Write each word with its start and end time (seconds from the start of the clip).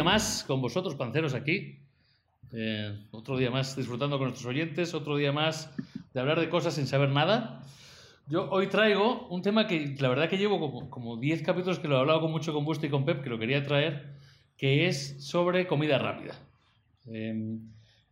día 0.00 0.04
más 0.04 0.44
con 0.46 0.62
vosotros, 0.62 0.94
panceros, 0.94 1.34
aquí. 1.34 1.78
Eh, 2.54 2.98
otro 3.10 3.36
día 3.36 3.50
más 3.50 3.76
disfrutando 3.76 4.16
con 4.16 4.28
nuestros 4.28 4.46
oyentes, 4.46 4.94
otro 4.94 5.18
día 5.18 5.30
más 5.30 5.70
de 6.14 6.20
hablar 6.20 6.40
de 6.40 6.48
cosas 6.48 6.72
sin 6.72 6.86
saber 6.86 7.10
nada. 7.10 7.62
Yo 8.26 8.48
hoy 8.50 8.68
traigo 8.68 9.28
un 9.28 9.42
tema 9.42 9.66
que 9.66 9.94
la 9.98 10.08
verdad 10.08 10.30
que 10.30 10.38
llevo 10.38 10.88
como 10.88 11.18
10 11.18 11.42
capítulos 11.42 11.78
que 11.80 11.86
lo 11.86 11.96
he 11.96 12.00
hablado 12.00 12.22
con 12.22 12.30
mucho 12.30 12.54
con 12.54 12.64
Busto 12.64 12.86
y 12.86 12.88
con 12.88 13.04
Pep, 13.04 13.22
que 13.22 13.28
lo 13.28 13.38
quería 13.38 13.62
traer, 13.62 14.14
que 14.56 14.86
es 14.86 15.22
sobre 15.22 15.66
comida 15.66 15.98
rápida. 15.98 16.34
Em, 17.04 17.60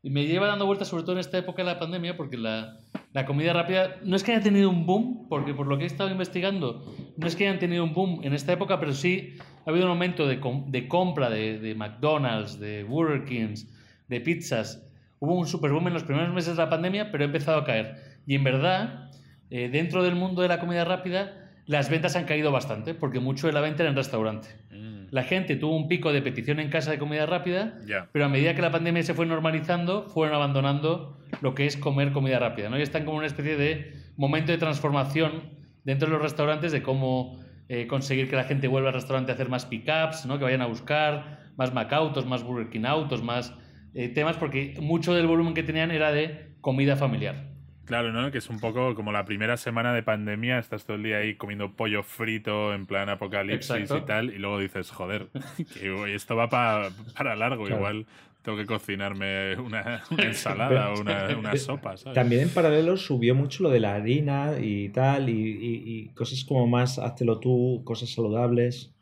y 0.02 0.10
me 0.10 0.26
lleva 0.26 0.46
dando 0.46 0.66
vueltas 0.66 0.88
sobre 0.88 1.04
todo 1.04 1.14
en 1.14 1.20
esta 1.20 1.38
época 1.38 1.62
de 1.62 1.72
la 1.72 1.78
pandemia, 1.78 2.18
porque 2.18 2.36
la, 2.36 2.76
la 3.14 3.24
comida 3.24 3.54
rápida 3.54 3.96
no 4.04 4.14
es 4.14 4.22
que 4.22 4.32
haya 4.32 4.42
tenido 4.42 4.68
un 4.68 4.84
boom, 4.84 5.26
porque 5.30 5.54
por 5.54 5.66
lo 5.66 5.78
que 5.78 5.84
he 5.84 5.86
estado 5.86 6.10
investigando, 6.10 6.84
no 7.18 7.26
es 7.26 7.34
que 7.34 7.46
hayan 7.46 7.58
tenido 7.58 7.82
un 7.82 7.94
boom 7.94 8.20
en 8.22 8.32
esta 8.32 8.52
época, 8.52 8.78
pero 8.78 8.92
sí 8.92 9.36
ha 9.66 9.70
habido 9.70 9.86
un 9.86 9.90
aumento 9.90 10.26
de, 10.26 10.40
de 10.68 10.88
compra 10.88 11.28
de, 11.28 11.58
de, 11.58 11.74
McDonald's, 11.74 12.60
de 12.60 12.84
Burger 12.84 13.24
Kings, 13.24 13.68
de 14.06 14.20
pizzas. 14.20 14.88
Hubo 15.18 15.34
un 15.34 15.46
super 15.46 15.72
boom 15.72 15.88
en 15.88 15.94
los 15.94 16.04
primeros 16.04 16.32
meses 16.32 16.56
de 16.56 16.62
la 16.62 16.70
pandemia, 16.70 17.10
pero 17.10 17.24
ha 17.24 17.26
empezado 17.26 17.58
a 17.58 17.64
caer. 17.64 18.20
Y 18.24 18.36
en 18.36 18.44
verdad, 18.44 19.10
eh, 19.50 19.68
dentro 19.68 20.04
del 20.04 20.14
mundo 20.14 20.42
de 20.42 20.48
la 20.48 20.60
comida 20.60 20.84
rápida, 20.84 21.50
las 21.66 21.90
ventas 21.90 22.14
han 22.14 22.24
caído 22.24 22.52
bastante, 22.52 22.94
porque 22.94 23.18
mucho 23.18 23.48
de 23.48 23.52
la 23.52 23.60
venta 23.60 23.82
era 23.82 23.90
en 23.90 23.96
restaurante. 23.96 24.48
Mm. 24.70 25.06
La 25.10 25.24
gente 25.24 25.56
tuvo 25.56 25.76
un 25.76 25.88
pico 25.88 26.12
de 26.12 26.22
petición 26.22 26.60
en 26.60 26.70
casa 26.70 26.92
de 26.92 26.98
comida 26.98 27.26
rápida, 27.26 27.80
pero 28.12 28.26
a 28.26 28.28
medida 28.28 28.54
que 28.54 28.62
la 28.62 28.70
pandemia 28.70 29.02
se 29.02 29.12
fue 29.12 29.26
normalizando, 29.26 30.08
fueron 30.08 30.36
abandonando 30.36 31.18
lo 31.40 31.54
que 31.56 31.66
es 31.66 31.76
comer 31.76 32.12
comida 32.12 32.38
rápida. 32.38 32.70
¿no? 32.70 32.78
Y 32.78 32.82
están 32.82 33.04
como 33.04 33.16
una 33.16 33.26
especie 33.26 33.56
de 33.56 33.92
momento 34.16 34.52
de 34.52 34.58
transformación 34.58 35.57
dentro 35.84 36.08
de 36.08 36.14
los 36.14 36.22
restaurantes 36.22 36.72
de 36.72 36.82
cómo 36.82 37.40
eh, 37.68 37.86
conseguir 37.86 38.30
que 38.30 38.36
la 38.36 38.44
gente 38.44 38.68
vuelva 38.68 38.88
al 38.88 38.94
restaurante 38.94 39.32
a 39.32 39.34
hacer 39.34 39.48
más 39.48 39.66
pickups, 39.66 40.26
¿no? 40.26 40.38
que 40.38 40.44
vayan 40.44 40.62
a 40.62 40.66
buscar 40.66 41.52
más 41.56 41.74
Macautos, 41.74 42.26
más 42.26 42.42
Burger 42.42 42.70
King 42.70 42.84
autos, 42.84 43.22
más 43.22 43.54
eh, 43.94 44.08
temas, 44.08 44.36
porque 44.36 44.74
mucho 44.80 45.12
del 45.14 45.26
volumen 45.26 45.54
que 45.54 45.62
tenían 45.62 45.90
era 45.90 46.12
de 46.12 46.54
comida 46.60 46.96
familiar. 46.96 47.48
Claro, 47.84 48.12
¿no? 48.12 48.30
Que 48.30 48.38
es 48.38 48.50
un 48.50 48.60
poco 48.60 48.94
como 48.94 49.12
la 49.12 49.24
primera 49.24 49.56
semana 49.56 49.94
de 49.94 50.02
pandemia, 50.02 50.58
estás 50.58 50.84
todo 50.84 50.96
el 50.98 51.02
día 51.02 51.18
ahí 51.18 51.36
comiendo 51.36 51.72
pollo 51.72 52.02
frito 52.02 52.74
en 52.74 52.84
plan 52.84 53.08
apocalipsis 53.08 53.90
y 53.90 54.00
tal, 54.02 54.28
y 54.28 54.38
luego 54.38 54.58
dices, 54.58 54.90
joder, 54.90 55.28
que 55.74 56.14
esto 56.14 56.36
va 56.36 56.50
para 56.50 57.36
largo, 57.36 57.66
igual 57.66 58.06
tengo 58.42 58.56
que 58.56 58.66
cocinarme 58.66 59.56
una, 59.56 60.02
ensalada 60.18 60.92
o 60.92 61.00
una, 61.00 61.56
sopa. 61.56 61.96
¿sabes? 61.96 62.14
También 62.14 62.42
en 62.42 62.48
paralelo 62.50 62.96
subió 62.96 63.34
mucho 63.34 63.62
lo 63.62 63.70
de 63.70 63.80
la 63.80 63.94
harina 63.94 64.52
y 64.60 64.88
tal, 64.90 65.28
y, 65.28 66.10
cosas 66.14 66.44
como 66.44 66.66
más, 66.66 66.98
háztelo 66.98 67.40
tú, 67.40 67.82
cosas 67.84 68.10
saludables. 68.10 68.94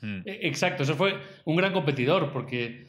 Hmm. 0.00 0.20
E, 0.24 0.46
exacto, 0.46 0.82
eso 0.82 0.94
fue 0.94 1.18
un 1.44 1.56
gran 1.56 1.72
competidor, 1.72 2.32
porque 2.32 2.86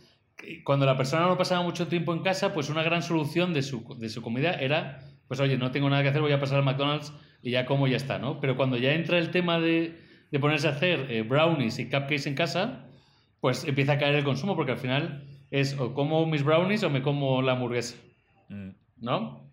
cuando 0.64 0.86
la 0.86 0.98
persona 0.98 1.26
no 1.28 1.38
pasaba 1.38 1.64
mucho 1.64 1.88
tiempo 1.88 2.14
en 2.14 2.22
casa, 2.22 2.54
pues 2.54 2.70
una 2.70 2.84
gran 2.84 3.02
solución 3.02 3.54
de 3.54 3.64
su, 3.64 3.96
de 3.98 4.10
su 4.10 4.22
comida 4.22 4.54
era, 4.54 5.00
pues 5.28 5.40
oye, 5.40 5.58
no 5.58 5.72
tengo 5.72 5.90
nada 5.90 6.04
que 6.04 6.10
hacer, 6.10 6.22
voy 6.22 6.34
a 6.34 6.40
pasar 6.40 6.58
al 6.58 6.66
McDonald's 6.66 7.14
y 7.42 7.52
ya 7.52 7.66
como 7.66 7.88
ya 7.88 7.98
está, 7.98 8.20
¿no? 8.20 8.40
Pero 8.42 8.58
cuando 8.58 8.78
ya 8.78 8.94
entra 8.94 9.18
el 9.18 9.32
tema 9.32 9.60
de, 9.60 9.96
de 10.32 10.40
ponerse 10.40 10.68
a 10.68 10.72
hacer 10.72 11.08
eh, 11.10 11.22
brownies 11.22 11.80
y 11.80 11.86
cupcakes 11.86 12.28
en 12.28 12.36
casa, 12.36 12.85
pues 13.46 13.64
empieza 13.64 13.94
a 13.94 13.98
caer 14.00 14.16
el 14.16 14.24
consumo 14.24 14.56
porque 14.56 14.72
al 14.72 14.80
final 14.80 15.24
es 15.52 15.80
o 15.80 15.94
como 15.94 16.26
mis 16.26 16.42
brownies 16.42 16.82
o 16.82 16.90
me 16.90 17.04
como 17.04 17.44
la 17.44 17.52
hamburguesa, 17.52 17.96
mm. 18.50 18.70
¿no? 19.02 19.52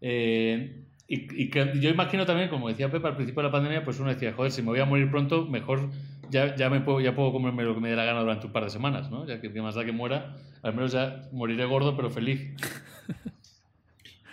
Eh, 0.00 0.86
y, 1.06 1.42
y 1.42 1.50
que 1.50 1.70
yo 1.78 1.90
imagino 1.90 2.24
también, 2.24 2.48
como 2.48 2.70
decía 2.70 2.90
Pepe 2.90 3.08
al 3.08 3.16
principio 3.16 3.42
de 3.42 3.48
la 3.48 3.52
pandemia, 3.52 3.84
pues 3.84 4.00
uno 4.00 4.08
decía, 4.08 4.32
joder, 4.32 4.50
si 4.50 4.62
me 4.62 4.68
voy 4.68 4.80
a 4.80 4.86
morir 4.86 5.10
pronto, 5.10 5.44
mejor 5.44 5.90
ya, 6.30 6.56
ya, 6.56 6.70
me 6.70 6.80
puedo, 6.80 7.02
ya 7.02 7.14
puedo 7.14 7.30
comerme 7.30 7.62
lo 7.62 7.74
que 7.74 7.82
me 7.82 7.90
dé 7.90 7.96
la 7.96 8.06
gana 8.06 8.20
durante 8.20 8.46
un 8.46 8.54
par 8.54 8.64
de 8.64 8.70
semanas, 8.70 9.10
¿no? 9.10 9.26
Ya 9.26 9.38
que, 9.42 9.50
más 9.60 9.74
da 9.74 9.84
que 9.84 9.92
muera, 9.92 10.34
al 10.62 10.74
menos 10.74 10.92
ya 10.92 11.28
moriré 11.30 11.66
gordo 11.66 11.94
pero 11.96 12.08
feliz. 12.08 12.56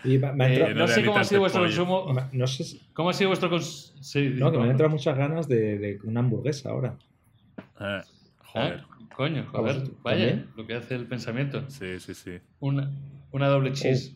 Y 0.05 0.15
eh, 0.15 0.73
no, 0.73 0.87
sé 0.87 1.03
cómo 1.03 1.17
ha 1.17 1.25
sido 1.25 1.41
vuestro 1.41 1.63
consumo. 1.63 2.15
No 2.31 2.47
sé 2.47 2.79
¿Cómo 2.93 3.09
ha 3.09 3.13
sido 3.13 3.31
vuestro 3.31 3.49
consumo? 3.49 4.01
Sí, 4.01 4.31
no, 4.33 4.49
que 4.49 4.57
me 4.57 4.63
han 4.63 4.71
entrado 4.71 4.91
muchas 4.91 5.17
ganas 5.17 5.49
de, 5.49 5.77
de 5.77 5.99
una 6.05 6.21
hamburguesa 6.21 6.69
ahora. 6.69 6.95
Eh, 7.81 8.01
joder. 8.57 8.83
Ah, 8.89 9.15
coño, 9.15 9.45
joder. 9.47 9.83
Vaya, 10.03 10.45
lo 10.55 10.65
que 10.65 10.75
hace 10.75 10.95
el 10.95 11.07
pensamiento. 11.07 11.69
Sí, 11.69 11.99
sí, 11.99 12.13
sí. 12.13 12.39
Una, 12.59 12.91
una 13.31 13.47
doble 13.47 13.73
cheese. 13.73 14.15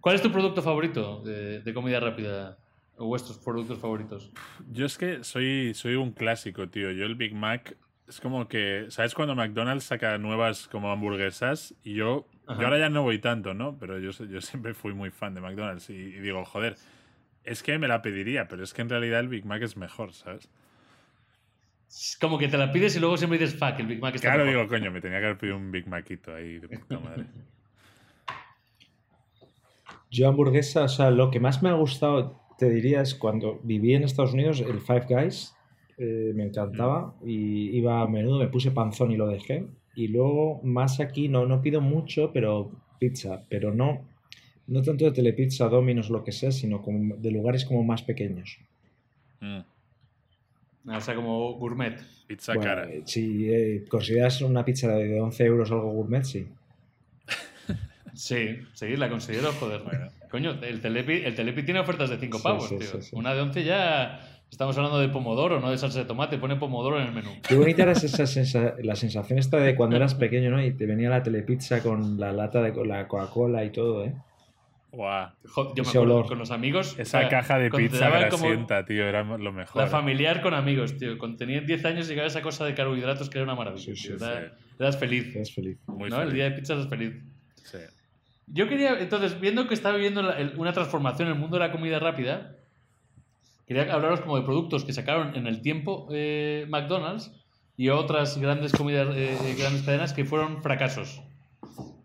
¿Cuál 0.00 0.16
es 0.16 0.22
tu 0.22 0.32
producto 0.32 0.62
favorito 0.62 1.22
de, 1.22 1.60
de 1.60 1.74
comida 1.74 2.00
rápida? 2.00 2.58
¿O 2.96 3.06
vuestros 3.06 3.38
productos 3.38 3.78
favoritos? 3.78 4.30
Yo 4.70 4.86
es 4.86 4.98
que 4.98 5.24
soy, 5.24 5.74
soy 5.74 5.94
un 5.94 6.12
clásico, 6.12 6.68
tío. 6.68 6.90
Yo 6.90 7.06
el 7.06 7.14
Big 7.14 7.34
Mac 7.34 7.76
es 8.08 8.20
como 8.20 8.46
que, 8.48 8.86
¿sabes 8.90 9.14
cuando 9.14 9.34
McDonald's 9.34 9.84
saca 9.84 10.18
nuevas 10.18 10.68
como 10.68 10.90
hamburguesas? 10.90 11.74
Y 11.82 11.94
yo, 11.94 12.28
yo 12.46 12.64
ahora 12.64 12.78
ya 12.78 12.90
no 12.90 13.02
voy 13.02 13.18
tanto, 13.18 13.54
¿no? 13.54 13.78
Pero 13.78 13.98
yo, 13.98 14.10
yo 14.10 14.40
siempre 14.40 14.74
fui 14.74 14.92
muy 14.92 15.10
fan 15.10 15.34
de 15.34 15.40
McDonald's 15.40 15.88
y, 15.88 15.94
digo, 15.94 16.44
joder, 16.44 16.76
es 17.44 17.62
que 17.62 17.78
me 17.78 17.88
la 17.88 18.02
pediría, 18.02 18.48
pero 18.48 18.62
es 18.62 18.74
que 18.74 18.82
en 18.82 18.90
realidad 18.90 19.20
el 19.20 19.28
Big 19.28 19.46
Mac 19.46 19.62
es 19.62 19.76
mejor, 19.76 20.12
¿sabes? 20.12 20.50
Como 22.20 22.38
que 22.38 22.48
te 22.48 22.56
la 22.56 22.72
pides 22.72 22.96
y 22.96 23.00
luego 23.00 23.16
siempre 23.16 23.38
dices, 23.38 23.58
fuck, 23.58 23.78
el 23.78 23.86
Big 23.86 24.00
Mac 24.00 24.14
está 24.14 24.28
Claro, 24.28 24.46
digo, 24.46 24.66
coño, 24.66 24.90
me 24.90 25.00
tenía 25.00 25.18
que 25.18 25.26
haber 25.26 25.38
pedido 25.38 25.56
un 25.56 25.70
Big 25.70 25.86
Macito 25.86 26.34
ahí 26.34 26.58
de 26.58 26.68
puta 26.68 26.98
madre. 26.98 27.26
Yo 30.10 30.28
hamburguesa, 30.28 30.84
o 30.84 30.88
sea, 30.88 31.10
lo 31.10 31.30
que 31.30 31.40
más 31.40 31.62
me 31.62 31.68
ha 31.68 31.74
gustado 31.74 32.40
te 32.58 32.70
diría 32.70 33.02
es 33.02 33.14
cuando 33.14 33.60
viví 33.62 33.94
en 33.94 34.04
Estados 34.04 34.34
Unidos, 34.34 34.60
el 34.60 34.80
Five 34.80 35.06
Guys 35.08 35.54
eh, 35.98 36.32
me 36.34 36.44
encantaba 36.44 37.14
mm. 37.20 37.28
y 37.28 37.76
iba 37.76 38.00
a 38.00 38.06
menudo, 38.06 38.38
me 38.38 38.48
puse 38.48 38.70
panzón 38.70 39.12
y 39.12 39.16
lo 39.16 39.26
dejé. 39.26 39.66
Y 39.94 40.08
luego, 40.08 40.60
más 40.62 41.00
aquí, 41.00 41.28
no, 41.28 41.44
no 41.46 41.60
pido 41.60 41.80
mucho, 41.80 42.30
pero 42.32 42.70
pizza, 42.98 43.42
pero 43.50 43.74
no, 43.74 44.06
no 44.66 44.82
tanto 44.82 45.04
de 45.04 45.12
telepizza, 45.12 45.68
dominos, 45.68 46.08
lo 46.08 46.24
que 46.24 46.32
sea, 46.32 46.52
sino 46.52 46.80
como 46.80 47.16
de 47.16 47.30
lugares 47.30 47.64
como 47.64 47.82
más 47.84 48.02
pequeños. 48.02 48.58
Mm. 49.40 49.60
O 50.86 51.00
sea, 51.00 51.14
como 51.14 51.54
gourmet. 51.54 52.00
Pizza 52.26 52.54
cara. 52.56 52.88
Eh, 52.90 53.02
si 53.04 53.52
eh, 53.52 53.84
consideras 53.88 54.40
una 54.42 54.64
pizza 54.64 54.88
de 54.88 55.20
11 55.20 55.44
euros 55.44 55.70
algo 55.70 55.92
gourmet, 55.92 56.24
sí. 56.24 56.46
sí, 58.14 58.58
sí, 58.72 58.96
la 58.96 59.08
considero, 59.08 59.52
joder. 59.52 59.82
Coño, 60.30 60.52
el 60.62 60.80
Telepi, 60.80 61.12
el 61.24 61.34
Telepi 61.34 61.62
tiene 61.62 61.80
ofertas 61.80 62.10
de 62.10 62.18
5 62.18 62.42
pavos, 62.42 62.68
tío. 62.68 63.00
Una 63.12 63.34
de 63.34 63.40
11 63.42 63.64
ya. 63.64 64.28
Estamos 64.50 64.76
hablando 64.76 64.98
de 64.98 65.08
pomodoro, 65.08 65.60
no 65.60 65.70
de 65.70 65.78
salsa 65.78 66.00
de 66.00 66.04
tomate. 66.04 66.36
Pone 66.36 66.56
pomodoro 66.56 67.00
en 67.00 67.06
el 67.06 67.12
menú. 67.12 67.30
Qué 67.46 67.54
bonita 67.54 67.84
era 67.84 67.92
esa 67.92 68.74
la 68.82 68.96
sensación 68.96 69.38
esta 69.38 69.56
de 69.58 69.74
cuando 69.74 69.96
eras 69.96 70.14
pequeño, 70.14 70.50
¿no? 70.50 70.62
Y 70.62 70.72
te 70.72 70.84
venía 70.84 71.08
la 71.08 71.22
telepizza 71.22 71.82
con 71.82 72.20
la 72.20 72.32
lata 72.32 72.60
de 72.60 72.84
la 72.84 73.08
Coca-Cola 73.08 73.64
y 73.64 73.70
todo, 73.70 74.04
¿eh? 74.04 74.12
Guau. 74.92 75.30
Yo 75.74 75.84
me 75.84 75.88
acuerdo 75.88 76.26
con 76.26 76.38
los 76.38 76.50
amigos. 76.50 76.98
Esa 76.98 77.26
caja 77.28 77.58
de 77.58 77.70
pizza 77.70 78.10
grasienta, 78.10 78.84
tío, 78.84 79.06
era 79.08 79.24
lo 79.24 79.52
mejor. 79.52 79.82
La 79.82 79.88
familiar 79.88 80.42
con 80.42 80.52
amigos, 80.52 80.98
tío. 80.98 81.16
Cuando 81.18 81.38
tenías 81.38 81.66
10 81.66 81.84
años 81.86 82.08
llegaba 82.08 82.28
esa 82.28 82.42
cosa 82.42 82.66
de 82.66 82.74
carbohidratos 82.74 83.30
que 83.30 83.38
era 83.38 83.44
una 83.44 83.54
maravilla. 83.54 83.96
Sí, 83.96 84.12
eras, 84.78 84.98
feliz. 84.98 85.34
Eras 85.34 85.52
feliz. 85.52 85.78
Muy 85.86 86.10
¿no? 86.10 86.20
El 86.20 86.32
día 86.32 86.44
de 86.44 86.50
pizza 86.52 86.74
eras 86.74 86.88
feliz. 86.88 87.14
Sí. 87.64 87.78
Yo 88.48 88.68
quería, 88.68 88.98
entonces, 89.00 89.40
viendo 89.40 89.66
que 89.66 89.72
está 89.72 89.92
viviendo 89.92 90.22
una 90.56 90.72
transformación 90.74 91.28
en 91.28 91.34
el 91.34 91.40
mundo 91.40 91.56
de 91.56 91.66
la 91.66 91.72
comida 91.72 91.98
rápida, 91.98 92.56
quería 93.66 93.90
hablaros 93.94 94.20
como 94.20 94.36
de 94.36 94.42
productos 94.42 94.84
que 94.84 94.92
sacaron 94.92 95.34
en 95.36 95.46
el 95.46 95.62
tiempo 95.62 96.06
eh, 96.12 96.66
McDonald's 96.68 97.32
y 97.78 97.88
otras 97.88 98.36
grandes 98.36 98.72
comidas, 98.72 99.16
eh, 99.16 99.38
eh, 99.42 99.54
grandes 99.58 99.82
cadenas 99.82 100.12
que 100.12 100.26
fueron 100.26 100.62
fracasos. 100.62 101.22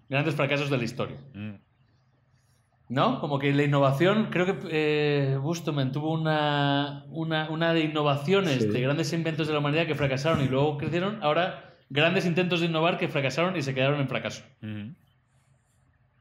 Grandes 0.08 0.36
fracasos 0.36 0.70
de 0.70 0.78
la 0.78 0.84
historia. 0.86 1.18
Mm. 1.34 1.67
¿No? 2.90 3.20
Como 3.20 3.38
que 3.38 3.54
la 3.54 3.64
innovación, 3.64 4.30
creo 4.32 4.46
que 4.46 4.58
eh, 4.72 5.38
Bustoman 5.42 5.92
tuvo 5.92 6.14
una, 6.14 7.06
una, 7.10 7.74
de 7.74 7.82
innovaciones, 7.82 8.72
de 8.72 8.82
grandes 8.82 9.12
inventos 9.12 9.48
de 9.48 9.54
la 9.54 9.60
humanidad 9.60 9.88
que 9.88 9.96
fracasaron 9.96 10.42
y 10.42 10.48
luego 10.48 10.78
crecieron. 10.78 11.22
Ahora, 11.22 11.76
grandes 11.90 12.26
intentos 12.26 12.62
de 12.62 12.68
innovar 12.68 12.98
que 12.98 13.10
fracasaron 13.10 13.58
y 13.58 13.62
se 13.62 13.74
quedaron 13.74 14.00
en 14.00 14.08
fracaso. 14.08 14.44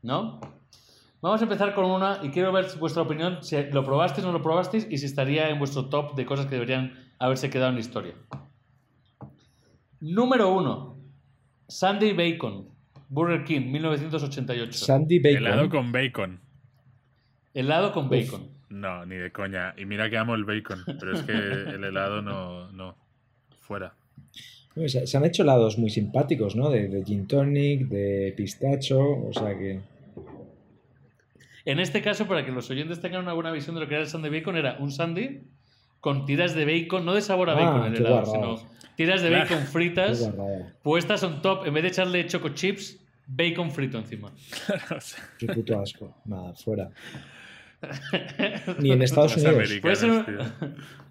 ¿no? 0.06 0.40
Vamos 1.20 1.40
a 1.40 1.44
empezar 1.44 1.74
con 1.74 1.86
una 1.86 2.20
y 2.22 2.30
quiero 2.30 2.52
ver 2.52 2.66
vuestra 2.78 3.02
opinión, 3.02 3.42
si 3.42 3.56
lo 3.72 3.84
probasteis 3.84 4.24
o 4.24 4.28
no 4.28 4.38
lo 4.38 4.42
probasteis 4.42 4.86
y 4.88 4.98
si 4.98 5.06
estaría 5.06 5.50
en 5.50 5.58
vuestro 5.58 5.86
top 5.88 6.14
de 6.14 6.24
cosas 6.24 6.46
que 6.46 6.54
deberían 6.54 6.92
haberse 7.18 7.50
quedado 7.50 7.70
en 7.70 7.74
la 7.74 7.80
historia. 7.80 8.14
Número 10.00 10.54
uno, 10.54 10.98
Sandy 11.68 12.12
Bacon, 12.12 12.68
Burger 13.08 13.44
King, 13.44 13.72
1988. 13.72 14.72
Sandy 14.72 15.18
Bacon. 15.18 15.46
Helado 15.46 15.68
con 15.68 15.90
bacon. 15.90 16.40
Helado 17.56 17.90
con 17.90 18.10
bacon. 18.10 18.50
No, 18.68 19.06
ni 19.06 19.16
de 19.16 19.32
coña. 19.32 19.72
Y 19.78 19.86
mira 19.86 20.10
que 20.10 20.18
amo 20.18 20.34
el 20.34 20.44
bacon, 20.44 20.84
pero 21.00 21.14
es 21.14 21.22
que 21.22 21.32
el 21.32 21.82
helado 21.82 22.20
no, 22.20 22.70
no. 22.72 22.94
Fuera. 23.60 23.94
Se 24.86 25.16
han 25.16 25.24
hecho 25.24 25.42
helados 25.42 25.78
muy 25.78 25.88
simpáticos, 25.88 26.54
¿no? 26.54 26.68
De, 26.68 26.88
de 26.88 27.02
gin 27.02 27.26
tonic, 27.26 27.88
de 27.88 28.34
pistacho, 28.36 29.00
o 29.00 29.32
sea 29.32 29.56
que... 29.56 29.80
En 31.64 31.80
este 31.80 32.02
caso, 32.02 32.28
para 32.28 32.44
que 32.44 32.52
los 32.52 32.68
oyentes 32.68 33.00
tengan 33.00 33.22
una 33.22 33.32
buena 33.32 33.50
visión 33.52 33.74
de 33.74 33.80
lo 33.80 33.88
que 33.88 33.94
era 33.94 34.02
el 34.02 34.10
sandy 34.10 34.28
bacon, 34.28 34.56
era 34.58 34.76
un 34.78 34.92
sandy 34.92 35.40
con 36.00 36.26
tiras 36.26 36.54
de 36.54 36.66
bacon, 36.66 37.06
no 37.06 37.14
de 37.14 37.22
sabor 37.22 37.48
a 37.48 37.54
ah, 37.54 37.56
bacon 37.56 37.86
en 37.86 37.94
el 37.94 38.06
helado, 38.06 38.26
sino 38.26 38.56
tiras 38.96 39.22
de 39.22 39.30
bacon 39.30 39.62
fritas 39.62 40.30
puestas 40.82 41.22
on 41.22 41.40
top, 41.40 41.66
en 41.66 41.72
vez 41.72 41.82
de 41.84 41.88
echarle 41.88 42.26
choco 42.26 42.50
chips, 42.50 43.02
bacon 43.26 43.70
frito 43.70 43.96
encima. 43.96 44.30
Qué 45.38 45.46
puto 45.46 45.80
asco. 45.80 46.14
Nada, 46.26 46.52
fuera. 46.52 46.90
Ni 48.78 48.92
en 48.92 49.02
Estados 49.02 49.36
Unidos. 49.36 49.54
Americanos, 49.54 50.26
tío. 50.26 50.68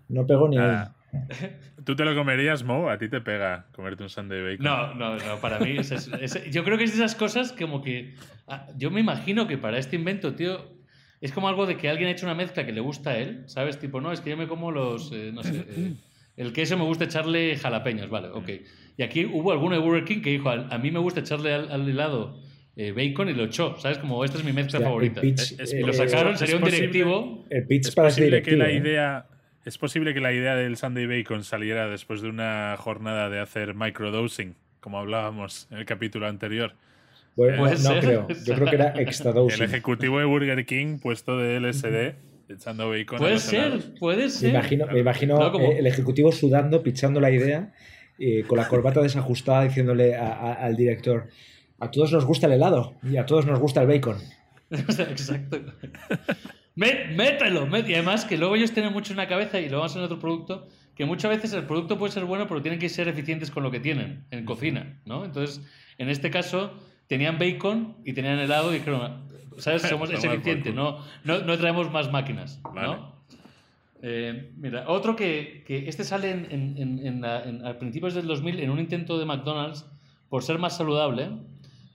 No 0.09 0.25
pegó 0.27 0.47
ni. 0.47 0.57
Nada. 0.57 0.95
¿Tú 1.85 1.95
te 1.95 2.03
lo 2.03 2.13
comerías, 2.15 2.63
Mo? 2.63 2.89
¿A 2.89 2.97
ti 2.97 3.07
te 3.09 3.21
pega 3.21 3.67
comerte 3.73 4.03
un 4.03 4.09
sundae 4.09 4.41
bacon? 4.41 4.65
No, 4.65 4.93
no, 4.95 5.15
no, 5.17 5.39
para 5.39 5.59
mí 5.59 5.77
es, 5.77 5.91
es- 5.91 6.09
es- 6.19 6.51
yo 6.51 6.63
creo 6.63 6.77
que 6.77 6.83
es 6.83 6.91
de 6.91 6.97
esas 7.03 7.15
cosas 7.15 7.53
como 7.53 7.81
que 7.81 8.15
ah, 8.47 8.67
yo 8.77 8.91
me 8.91 8.99
imagino 8.99 9.47
que 9.47 9.57
para 9.57 9.77
este 9.77 9.95
invento, 9.95 10.33
tío, 10.35 10.73
es 11.21 11.31
como 11.31 11.47
algo 11.47 11.65
de 11.65 11.77
que 11.77 11.89
alguien 11.89 12.09
ha 12.09 12.11
hecho 12.11 12.25
una 12.25 12.35
mezcla 12.35 12.65
que 12.65 12.73
le 12.73 12.81
gusta 12.81 13.11
a 13.11 13.17
él, 13.17 13.43
¿sabes? 13.47 13.79
Tipo, 13.79 14.01
no, 14.01 14.11
es 14.11 14.19
que 14.21 14.31
yo 14.31 14.37
me 14.37 14.47
como 14.47 14.71
los, 14.71 15.11
eh, 15.13 15.31
no 15.33 15.41
sé, 15.43 15.65
eh, 15.69 15.93
el 16.37 16.51
queso 16.51 16.77
me 16.77 16.83
gusta 16.83 17.05
echarle 17.05 17.55
jalapeños, 17.57 18.09
vale, 18.09 18.27
ok. 18.29 18.49
Y 18.97 19.03
aquí 19.03 19.25
hubo 19.25 19.51
alguno 19.53 19.75
de 19.75 19.81
Burger 19.81 20.03
King 20.05 20.21
que 20.21 20.31
dijo, 20.31 20.49
a, 20.49 20.67
a 20.69 20.77
mí 20.77 20.91
me 20.91 20.99
gusta 20.99 21.21
echarle 21.21 21.53
al, 21.53 21.71
al 21.71 21.87
helado 21.87 22.41
eh, 22.77 22.91
bacon 22.91 23.29
y 23.29 23.33
lo 23.33 23.45
echó, 23.45 23.77
¿sabes? 23.79 23.97
Como 23.99 24.23
esta 24.25 24.37
es 24.37 24.43
mi 24.43 24.51
mezcla 24.53 24.79
favorita. 24.81 25.21
pitch, 25.21 25.59
Es- 25.59 25.73
eh, 25.73 25.81
lo 25.81 25.93
sacaron, 25.93 26.37
sería 26.37 26.55
un 26.55 26.61
posible- 26.61 26.79
directivo. 26.81 27.45
El 27.49 27.65
pitch 27.67 27.87
Es 27.87 27.95
para 27.95 28.09
posible 28.09 28.41
que 28.41 28.55
la 28.57 28.69
¿eh? 28.69 28.75
idea. 28.75 29.25
Es 29.63 29.77
posible 29.77 30.13
que 30.13 30.19
la 30.19 30.31
idea 30.33 30.55
del 30.55 30.77
Sunday 30.77 31.07
Bacon 31.07 31.43
saliera 31.43 31.87
después 31.89 32.21
de 32.21 32.29
una 32.29 32.75
jornada 32.77 33.29
de 33.29 33.39
hacer 33.39 33.73
microdosing, 33.73 34.55
como 34.79 34.99
hablábamos 34.99 35.67
en 35.71 35.77
el 35.79 35.85
capítulo 35.85 36.27
anterior. 36.27 36.73
Bueno, 37.35 37.57
Puede 37.57 37.73
no 37.73 37.79
ser. 37.79 37.99
creo. 37.99 38.27
Yo 38.45 38.53
creo 38.55 38.67
que 38.69 38.75
era 38.75 38.93
extra 39.01 39.31
El 39.31 39.61
ejecutivo 39.61 40.19
de 40.19 40.25
Burger 40.25 40.65
King 40.65 40.99
puesto 41.01 41.37
de 41.37 41.57
LSD 41.59 42.13
echando 42.47 42.89
bacon. 42.91 43.17
Puede 43.17 43.39
ser, 43.39 43.79
puede 43.99 44.23
Me 44.25 44.29
ser. 44.29 44.49
imagino, 44.51 44.85
me 44.87 44.99
imagino 44.99 45.39
No, 45.39 45.51
como- 45.51 45.71
eh, 45.71 45.79
el 45.79 45.87
ejecutivo 45.87 46.31
sudando, 46.31 46.83
pichando 46.83 47.19
la 47.19 47.31
idea, 47.31 47.73
eh, 48.19 48.43
con 48.47 48.57
la 48.59 48.67
corbata 48.67 49.01
desajustada, 49.01 49.63
diciéndole 49.63 50.15
a- 50.15 50.31
a- 50.31 50.53
al 50.53 50.75
director: 50.75 51.27
A 51.79 51.91
todos 51.91 52.11
nos 52.11 52.25
gusta 52.25 52.47
el 52.47 52.53
helado 52.53 52.93
y 53.03 53.17
a 53.17 53.25
todos 53.25 53.45
nos 53.45 53.59
gusta 53.59 53.81
el 53.81 53.87
bacon. 53.87 54.17
Exacto. 54.71 55.59
Mé- 56.75 57.07
Mételo, 57.15 57.67
mét- 57.67 57.87
Y 57.89 57.93
además 57.93 58.25
que 58.25 58.37
luego 58.37 58.55
ellos 58.55 58.71
tienen 58.71 58.91
mucho 58.93 59.13
en 59.13 59.17
la 59.17 59.27
cabeza 59.27 59.59
y 59.59 59.69
lo 59.69 59.77
vamos 59.77 59.91
a 59.91 59.93
hacer 59.93 59.99
en 60.01 60.05
otro 60.05 60.19
producto, 60.19 60.67
que 60.95 61.05
muchas 61.05 61.31
veces 61.31 61.53
el 61.53 61.63
producto 61.65 61.97
puede 61.97 62.11
ser 62.13 62.25
bueno, 62.25 62.47
pero 62.47 62.61
tienen 62.61 62.79
que 62.79 62.89
ser 62.89 63.07
eficientes 63.07 63.51
con 63.51 63.63
lo 63.63 63.71
que 63.71 63.79
tienen 63.79 64.25
en 64.31 64.45
cocina, 64.45 64.99
¿no? 65.05 65.25
Entonces, 65.25 65.61
en 65.97 66.09
este 66.09 66.29
caso, 66.31 66.73
tenían 67.07 67.37
bacon 67.37 67.97
y 68.05 68.13
tenían 68.13 68.39
helado 68.39 68.71
y 68.73 68.79
dijeron, 68.79 69.25
¿sabes? 69.57 69.81
Somos, 69.89 70.09
es 70.09 70.23
eficiente, 70.23 70.71
no, 70.73 70.99
no, 71.23 71.39
no 71.39 71.57
traemos 71.57 71.91
más 71.91 72.11
máquinas, 72.11 72.59
Vale. 72.63 72.87
¿no? 72.87 73.15
Eh, 74.01 74.51
mira, 74.57 74.85
otro 74.87 75.15
que, 75.15 75.63
que 75.65 75.87
este 75.89 76.03
sale 76.03 76.29
en, 76.31 76.47
en- 76.51 76.77
en- 76.77 77.07
en 77.07 77.21
la- 77.21 77.43
en- 77.43 77.65
a 77.65 77.77
principios 77.79 78.13
del 78.13 78.27
2000 78.27 78.59
en 78.59 78.69
un 78.69 78.79
intento 78.79 79.17
de 79.17 79.25
McDonald's 79.25 79.85
por 80.29 80.43
ser 80.43 80.59
más 80.59 80.77
saludable, 80.77 81.29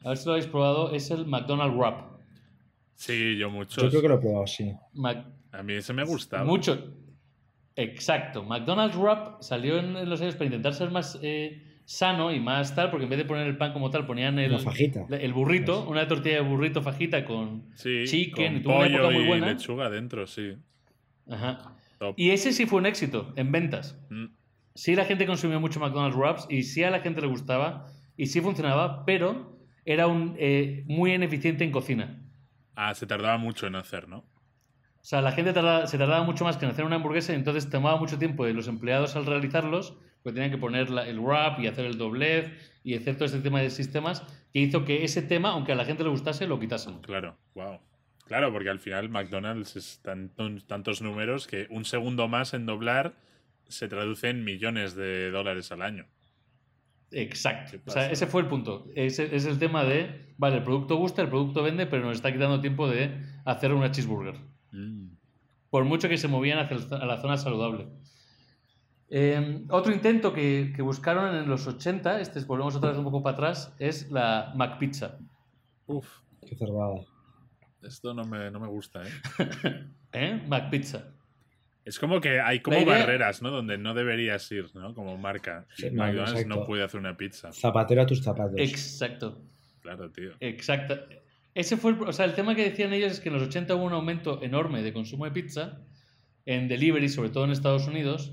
a 0.05 0.09
ver 0.09 0.17
si 0.19 0.27
lo 0.27 0.33
habéis 0.33 0.47
probado, 0.47 0.93
es 0.93 1.11
el 1.11 1.27
McDonald's 1.27 1.77
Wrap. 1.77 2.11
Sí, 2.95 3.37
yo 3.39 3.51
muchos. 3.51 3.83
Yo 3.85 3.89
creo 3.91 4.03
que 4.03 4.09
lo 4.09 4.15
he 4.17 4.19
probado, 4.19 4.47
sí. 4.47 4.73
Mac- 4.95 5.27
A 5.53 5.63
mí 5.63 5.75
ese 5.75 5.93
me 5.93 6.05
gustaba. 6.05 6.45
mucho. 6.45 6.93
Exacto. 7.77 8.45
McDonald's 8.45 8.97
Wrap 8.97 9.43
salió 9.43 9.79
en, 9.79 10.09
los 10.09 10.21
años 10.21 10.35
para 10.35 10.47
intentar 10.47 10.75
ser 10.75 10.91
más 10.91 11.19
eh, 11.23 11.63
sano 11.85 12.33
y 12.33 12.41
más 12.41 12.75
tal, 12.75 12.91
porque 12.91 13.05
en 13.05 13.11
vez 13.11 13.19
de 13.19 13.25
poner 13.25 13.47
el 13.47 13.57
pan 13.57 13.73
como 13.73 13.91
tal, 13.91 14.07
ponían 14.07 14.39
el, 14.39 14.53
La 14.53 14.59
fajita. 14.59 15.07
el 15.11 15.33
burrito, 15.33 15.89
una 15.89 16.07
tortilla 16.07 16.37
de 16.37 16.41
burrito 16.43 16.83
fajita 16.83 17.25
con. 17.25 17.65
Sí, 17.75 18.05
chicken, 18.07 18.57
y 18.59 18.63
con 18.63 18.63
tuvo 18.65 18.77
una 18.77 18.87
época 18.87 19.03
pollo 19.05 19.15
muy 19.17 19.25
y 19.25 19.29
buena. 19.29 19.47
lechuga 19.53 19.89
dentro, 19.91 20.27
sí. 20.27 20.57
Ajá. 21.29 21.75
Top. 21.99 22.15
Y 22.19 22.31
ese 22.31 22.53
sí 22.53 22.67
fue 22.67 22.79
un 22.81 22.87
éxito 22.87 23.33
en 23.37 23.53
ventas. 23.53 23.99
Mm. 24.11 24.27
Sí, 24.75 24.95
la 24.95 25.05
gente 25.05 25.27
consumió 25.27 25.61
mucho 25.61 25.81
McDonald's 25.81 26.17
Wraps 26.17 26.47
y 26.49 26.63
sí 26.63 26.83
a 26.83 26.91
la 26.91 27.01
gente 27.01 27.21
le 27.21 27.27
gustaba 27.29 27.87
y 28.17 28.27
sí 28.27 28.41
funcionaba, 28.41 29.05
pero 29.05 29.59
era 29.85 30.07
un, 30.07 30.37
eh, 30.39 30.85
muy 30.87 31.13
ineficiente 31.15 31.65
en 31.65 31.71
cocina. 31.73 32.23
Ah, 32.75 32.95
se 32.95 33.07
tardaba 33.07 33.37
mucho 33.39 33.67
en 33.67 33.75
hacer, 33.77 34.09
¿no? 34.09 34.19
O 34.19 35.05
sea, 35.05 35.23
la 35.23 35.33
gente 35.33 35.53
se 35.53 35.99
tardaba 35.99 36.23
mucho 36.25 36.45
más 36.45 36.57
que 36.59 36.67
en 36.67 36.73
hacer 36.73 36.85
una 36.85 36.97
hamburguesa 36.97 37.33
y 37.33 37.37
entonces 37.37 37.71
tomaba 37.71 37.99
mucho 37.99 38.19
tiempo 38.19 38.45
de 38.45 38.53
los 38.53 38.69
empleados 38.69 39.17
al 39.17 39.25
realizarlos, 39.27 39.97
porque 40.23 40.35
tenían 40.35 40.51
que 40.51 40.59
poner 40.59 40.91
la- 40.91 41.09
el 41.09 41.19
wrap 41.21 41.59
y 41.61 41.67
hacer 41.67 41.87
el 41.87 41.97
doblez 41.97 42.51
y 42.85 42.95
hacer 42.97 43.15
todo 43.17 43.25
este 43.25 43.41
tema 43.41 43.61
de 43.61 43.71
sistemas, 43.71 44.23
que 44.53 44.61
hizo 44.61 44.85
que 44.85 45.05
ese 45.05 45.23
tema, 45.23 45.51
aunque 45.51 45.73
a 45.73 45.75
la 45.75 45.87
gente 45.87 46.03
le 46.05 46.11
gustase, 46.11 46.47
lo 46.47 46.61
quitasen. 46.61 46.99
Claro, 47.01 47.39
wow. 47.55 47.81
Claro, 48.27 48.53
porque 48.53 48.69
al 48.69 48.79
final 48.79 49.09
McDonald's 49.09 49.75
es 49.77 50.01
tantos, 50.03 50.67
tantos 50.67 51.01
números 51.03 51.47
que 51.47 51.67
un 51.71 51.85
segundo 51.85 52.29
más 52.29 52.53
en 52.55 52.67
doblar 52.67 53.15
se 53.69 53.89
traduce 53.89 54.29
en 54.29 54.45
millones 54.45 54.95
de 54.95 55.31
dólares 55.31 55.73
al 55.73 55.83
año. 55.83 56.07
Exacto. 57.13 57.73
¿Qué 57.73 57.91
O 57.91 57.93
sea, 57.93 58.11
ese 58.11 58.27
fue 58.27 58.43
el 58.43 58.49
punto. 58.49 58.87
Ese 58.95 59.35
es 59.35 59.45
el 59.47 59.59
tema 59.59 59.85
de, 59.85 60.33
vale, 60.39 60.59
el 60.59 60.63
producto 60.65 60.97
gusta, 60.97 61.23
el 61.23 61.29
producto 61.29 61.63
vende, 61.63 61.87
pero 61.87 62.05
nos 62.07 62.17
está 62.17 62.33
quitando 62.33 62.61
tiempo 62.61 62.89
de 62.89 63.21
hacer 63.45 63.73
una 63.73 63.91
cheeseburger. 63.91 64.37
Mm. 64.73 65.09
por 65.71 65.85
mucho 65.85 66.09
que 66.09 66.17
se 66.19 66.29
movían 66.29 66.59
hacia 66.61 66.77
la 67.05 67.21
zona 67.21 67.37
saludable. 67.37 67.89
Eh, 69.09 69.65
otro 69.71 69.93
intento 69.93 70.33
que, 70.33 70.73
que 70.75 70.83
buscaron 70.83 71.35
en 71.35 71.49
los 71.49 71.67
80, 71.67 72.21
este 72.21 72.39
es- 72.39 72.47
volvemos 72.47 72.77
otra 72.77 72.91
vez 72.91 72.99
un 72.99 73.05
poco 73.05 73.23
para 73.23 73.35
atrás, 73.35 73.75
es 73.81 74.11
la 74.11 74.53
McPizza. 74.55 75.19
Uf, 75.87 76.09
Qué 76.47 76.55
cerrada. 76.55 76.95
esto 77.83 78.15
no 78.15 78.25
me, 78.25 78.51
no 78.53 78.61
me 78.61 78.69
gusta, 78.69 79.03
¿eh? 79.03 79.11
¿Eh? 80.13 80.43
McPizza. 80.49 81.13
Es 81.85 81.99
como 81.99 82.21
que 82.21 82.41
hay 82.41 82.61
como 82.61 82.79
idea- 82.79 82.99
barreras, 82.99 83.43
¿no? 83.43 83.51
Donde 83.51 83.79
no 83.79 83.95
deberías 83.95 84.51
ir, 84.53 84.67
¿no? 84.75 84.95
Como 84.95 85.17
marca. 85.17 85.67
Sí, 85.77 85.87
Y 85.87 85.91
no, 85.91 86.03
McDonald's 86.05 86.33
exacto. 86.41 86.61
no 86.61 86.67
puede 86.67 86.83
hacer 86.85 87.01
una 87.01 87.17
pizza. 87.17 87.53
Zapatero 87.53 88.03
a 88.03 88.07
tus 88.07 88.23
zapatos. 88.23 88.55
Exacto. 88.59 89.41
Claro, 89.81 90.11
tío. 90.11 90.33
Exacto. 90.41 90.99
Ese 91.55 91.77
fue 91.77 91.93
el, 91.93 92.01
o 92.03 92.13
sea, 92.13 92.27
el 92.27 92.35
tema 92.35 92.55
que 92.55 92.63
decían 92.65 92.93
ellos 92.93 93.13
es 93.13 93.21
que 93.21 93.29
en 93.31 93.35
los 93.35 93.43
80 93.45 93.75
hubo 93.75 93.85
un 93.85 93.93
aumento 93.93 94.43
enorme 94.43 94.83
de 94.83 94.93
consumo 94.93 95.25
de 95.25 95.31
pizza 95.33 95.81
en 96.47 96.69
delivery, 96.69 97.09
sobre 97.09 97.31
todo 97.31 97.45
en 97.45 97.51
Estados 97.51 97.87
Unidos, 97.89 98.33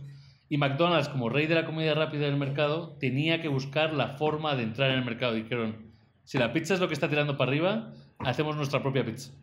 y 0.49 0.57
McDonald's, 0.57 1.09
como 1.09 1.29
rey 1.29 1.47
de 1.47 1.55
la 1.55 1.65
comida 1.65 1.93
rápida 1.93 2.25
del 2.25 2.37
mercado, 2.37 2.95
tenía 2.99 3.41
que 3.41 3.47
buscar 3.47 3.93
la 3.93 4.17
forma 4.17 4.55
de 4.55 4.63
entrar 4.63 4.91
en 4.91 4.99
el 4.99 5.05
mercado. 5.05 5.33
Dijeron, 5.33 5.91
si 6.23 6.37
la 6.37 6.53
pizza 6.53 6.73
es 6.75 6.79
lo 6.79 6.87
que 6.87 6.93
está 6.93 7.09
tirando 7.09 7.37
para 7.37 7.49
arriba, 7.51 7.91
hacemos 8.19 8.55
nuestra 8.55 8.81
propia 8.81 9.03
pizza. 9.05 9.33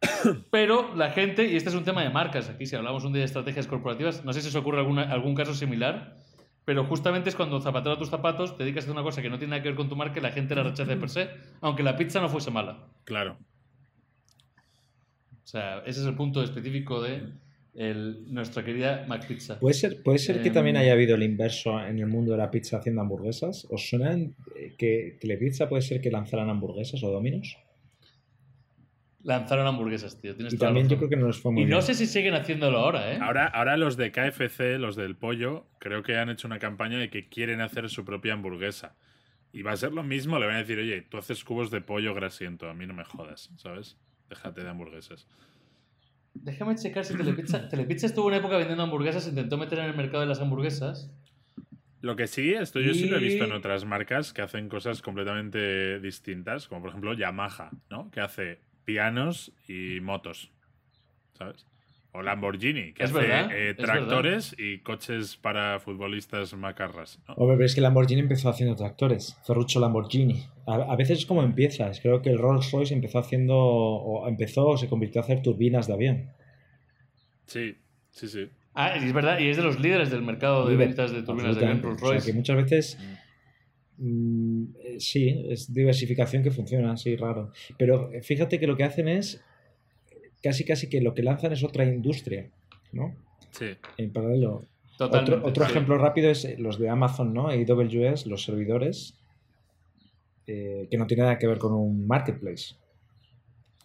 Pero 0.50 0.94
la 0.94 1.10
gente, 1.10 1.46
y 1.46 1.56
este 1.56 1.70
es 1.70 1.74
un 1.74 1.84
tema 1.84 2.02
de 2.02 2.10
marcas, 2.10 2.48
aquí 2.48 2.66
si 2.66 2.76
hablamos 2.76 3.04
un 3.04 3.12
día 3.12 3.20
de 3.20 3.26
estrategias 3.26 3.66
corporativas, 3.66 4.24
no 4.24 4.32
sé 4.32 4.42
si 4.42 4.48
os 4.48 4.54
ocurre 4.54 4.78
alguna, 4.78 5.02
algún 5.10 5.34
caso 5.34 5.54
similar, 5.54 6.16
pero 6.64 6.84
justamente 6.84 7.30
es 7.30 7.34
cuando 7.34 7.60
zapatero 7.60 7.94
a 7.94 7.98
tus 7.98 8.10
zapatos, 8.10 8.56
te 8.56 8.62
dedicas 8.64 8.84
a 8.84 8.86
hacer 8.86 8.92
una 8.94 9.02
cosa 9.02 9.22
que 9.22 9.30
no 9.30 9.38
tiene 9.38 9.52
nada 9.52 9.62
que 9.62 9.68
ver 9.70 9.76
con 9.76 9.88
tu 9.88 9.96
marca 9.96 10.18
y 10.18 10.22
la 10.22 10.30
gente 10.32 10.54
la 10.54 10.62
rechaza 10.62 10.90
de 10.90 10.96
per 10.98 11.08
se, 11.10 11.28
aunque 11.62 11.82
la 11.82 11.96
pizza 11.96 12.20
no 12.20 12.28
fuese 12.28 12.50
mala. 12.50 12.86
Claro. 13.04 13.38
O 15.42 15.46
sea, 15.50 15.78
ese 15.86 16.00
es 16.00 16.06
el 16.06 16.14
punto 16.14 16.42
específico 16.42 17.00
de 17.02 17.22
el- 17.74 18.26
nuestra 18.32 18.62
querida 18.64 19.06
McPizza. 19.08 19.58
¿Puede 19.58 19.74
ser, 19.74 20.02
puede 20.02 20.18
ser 20.18 20.42
que 20.42 20.48
Em, 20.48 20.54
también 20.54 20.76
haya 20.76 20.92
habido 20.92 21.14
el 21.16 21.22
inverso 21.22 21.80
en 21.82 21.98
el 21.98 22.06
mundo 22.06 22.32
de 22.32 22.38
la 22.38 22.50
pizza 22.50 22.76
haciendo 22.78 23.00
hamburguesas? 23.00 23.66
¿Os 23.70 23.88
suena 23.88 24.12
eh, 24.14 24.74
que 24.76 25.16
Telepizza 25.20 25.68
puede 25.68 25.82
ser 25.82 26.00
que 26.02 26.10
lanzaran 26.10 26.50
hamburguesas 26.50 27.02
o 27.02 27.10
dominos? 27.10 27.56
Lanzaron 29.24 29.66
hamburguesas, 29.66 30.20
tío. 30.20 30.34
Tienes 30.36 30.54
Y 30.54 30.58
toda 30.58 30.70
la 30.70 30.74
también 30.80 30.88
yo 30.88 30.96
creo 30.96 31.08
que 31.10 31.16
no 31.16 31.26
les 31.26 31.38
fue 31.40 31.50
muy 31.52 31.62
Y 31.62 31.66
no 31.66 31.82
sé 31.82 31.94
si 31.94 32.06
siguen 32.06 32.34
haciéndolo 32.34 32.78
ahora, 32.78 33.12
¿eh? 33.12 33.18
Ahora, 33.20 33.46
ahora 33.46 33.76
los 33.76 33.96
de 33.96 34.12
KFC, 34.12 34.78
los 34.78 34.94
del 34.96 35.16
pollo, 35.16 35.66
creo 35.80 36.02
que 36.02 36.16
han 36.16 36.30
hecho 36.30 36.46
una 36.46 36.58
campaña 36.60 36.98
de 36.98 37.10
que 37.10 37.28
quieren 37.28 37.60
hacer 37.60 37.88
su 37.90 38.04
propia 38.04 38.34
hamburguesa. 38.34 38.94
Y 39.52 39.62
va 39.62 39.72
a 39.72 39.76
ser 39.76 39.92
lo 39.92 40.02
mismo, 40.04 40.38
le 40.38 40.46
van 40.46 40.56
a 40.56 40.58
decir, 40.58 40.78
oye, 40.78 41.02
tú 41.02 41.16
haces 41.18 41.42
cubos 41.42 41.70
de 41.70 41.80
pollo 41.80 42.14
grasiento, 42.14 42.68
a 42.68 42.74
mí 42.74 42.86
no 42.86 42.94
me 42.94 43.04
jodas, 43.04 43.50
¿sabes? 43.56 43.96
Déjate 44.28 44.62
de 44.62 44.68
hamburguesas. 44.68 45.26
Déjame 46.34 46.76
checar 46.76 47.04
si 47.04 47.16
Telepizza, 47.16 47.68
Telepizza 47.68 48.06
estuvo 48.06 48.26
una 48.26 48.36
época 48.36 48.56
vendiendo 48.56 48.84
hamburguesas, 48.84 49.26
intentó 49.26 49.58
meter 49.58 49.80
en 49.80 49.86
el 49.86 49.96
mercado 49.96 50.20
de 50.20 50.26
las 50.28 50.40
hamburguesas. 50.40 51.10
Lo 52.00 52.14
que 52.14 52.28
sí, 52.28 52.52
esto 52.52 52.78
yo 52.78 52.94
sí 52.94 53.08
lo 53.08 53.16
he 53.16 53.20
visto 53.20 53.42
en 53.44 53.50
Y- 53.50 53.54
otras 53.54 53.84
marcas 53.84 54.32
que 54.32 54.42
hacen 54.42 54.68
cosas 54.68 55.02
completamente 55.02 55.98
distintas, 55.98 56.68
como 56.68 56.82
por 56.82 56.90
ejemplo 56.90 57.14
Yamaha, 57.14 57.70
¿no? 57.90 58.10
Que 58.12 58.20
hace 58.20 58.60
pianos 58.88 59.52
y 59.68 60.00
motos, 60.00 60.50
¿sabes? 61.36 61.66
O 62.12 62.22
Lamborghini, 62.22 62.94
que 62.94 63.04
Es 63.04 63.10
hace 63.10 63.20
verdad, 63.20 63.52
eh, 63.52 63.70
es 63.72 63.76
tractores 63.76 64.56
y 64.58 64.78
coches 64.78 65.36
para 65.36 65.78
futbolistas 65.78 66.54
macarras, 66.54 67.20
¿no? 67.28 67.34
Hombre, 67.34 67.56
pero 67.58 67.66
es 67.66 67.74
que 67.74 67.82
Lamborghini 67.82 68.22
empezó 68.22 68.48
haciendo 68.48 68.74
tractores. 68.76 69.36
Ferruccio 69.46 69.78
Lamborghini. 69.78 70.42
A, 70.66 70.76
a 70.76 70.96
veces 70.96 71.18
es 71.18 71.26
como 71.26 71.42
empiezas. 71.42 72.00
Creo 72.00 72.22
que 72.22 72.30
el 72.30 72.38
Rolls 72.38 72.72
Royce 72.72 72.94
empezó 72.94 73.18
haciendo, 73.18 73.58
o 73.58 74.26
empezó 74.26 74.66
o 74.68 74.78
se 74.78 74.88
convirtió 74.88 75.20
a 75.20 75.24
hacer 75.24 75.42
turbinas 75.42 75.86
de 75.86 75.92
avión. 75.92 76.30
Sí, 77.44 77.76
sí, 78.10 78.26
sí. 78.26 78.48
Ah, 78.72 78.96
es 78.96 79.12
verdad, 79.12 79.38
y 79.38 79.48
es 79.50 79.58
de 79.58 79.62
los 79.64 79.78
líderes 79.78 80.10
del 80.10 80.22
mercado 80.22 80.66
de 80.66 80.76
ventas 80.76 81.12
de 81.12 81.22
turbinas 81.22 81.56
de 81.56 81.66
avión. 81.66 81.82
Rolls 81.82 82.02
O 82.02 82.06
sea, 82.06 82.08
que 82.08 82.14
Royce. 82.20 82.32
muchas 82.32 82.56
veces 82.56 82.98
mm, 82.98 83.14
eh, 84.00 84.96
sí, 84.98 85.44
es 85.48 85.72
diversificación 85.72 86.42
que 86.42 86.50
funciona, 86.50 86.96
sí, 86.96 87.16
raro. 87.16 87.52
Pero 87.76 88.12
eh, 88.12 88.22
fíjate 88.22 88.58
que 88.60 88.66
lo 88.66 88.76
que 88.76 88.84
hacen 88.84 89.08
es 89.08 89.42
casi 90.42 90.64
casi 90.64 90.88
que 90.88 91.00
lo 91.00 91.14
que 91.14 91.22
lanzan 91.22 91.52
es 91.52 91.64
otra 91.64 91.84
industria, 91.84 92.50
¿no? 92.92 93.14
Sí. 93.50 93.66
En 93.96 94.12
paralelo. 94.12 94.64
Totalmente, 94.96 95.34
otro 95.34 95.48
otro 95.48 95.64
sí. 95.64 95.70
ejemplo 95.70 95.98
rápido 95.98 96.30
es 96.30 96.58
los 96.58 96.78
de 96.78 96.88
Amazon, 96.88 97.32
¿no? 97.32 97.48
AWS, 97.48 98.26
los 98.26 98.44
servidores, 98.44 99.18
eh, 100.46 100.88
que 100.90 100.96
no 100.96 101.06
tiene 101.06 101.22
nada 101.24 101.38
que 101.38 101.46
ver 101.46 101.58
con 101.58 101.72
un 101.72 102.06
marketplace. 102.06 102.74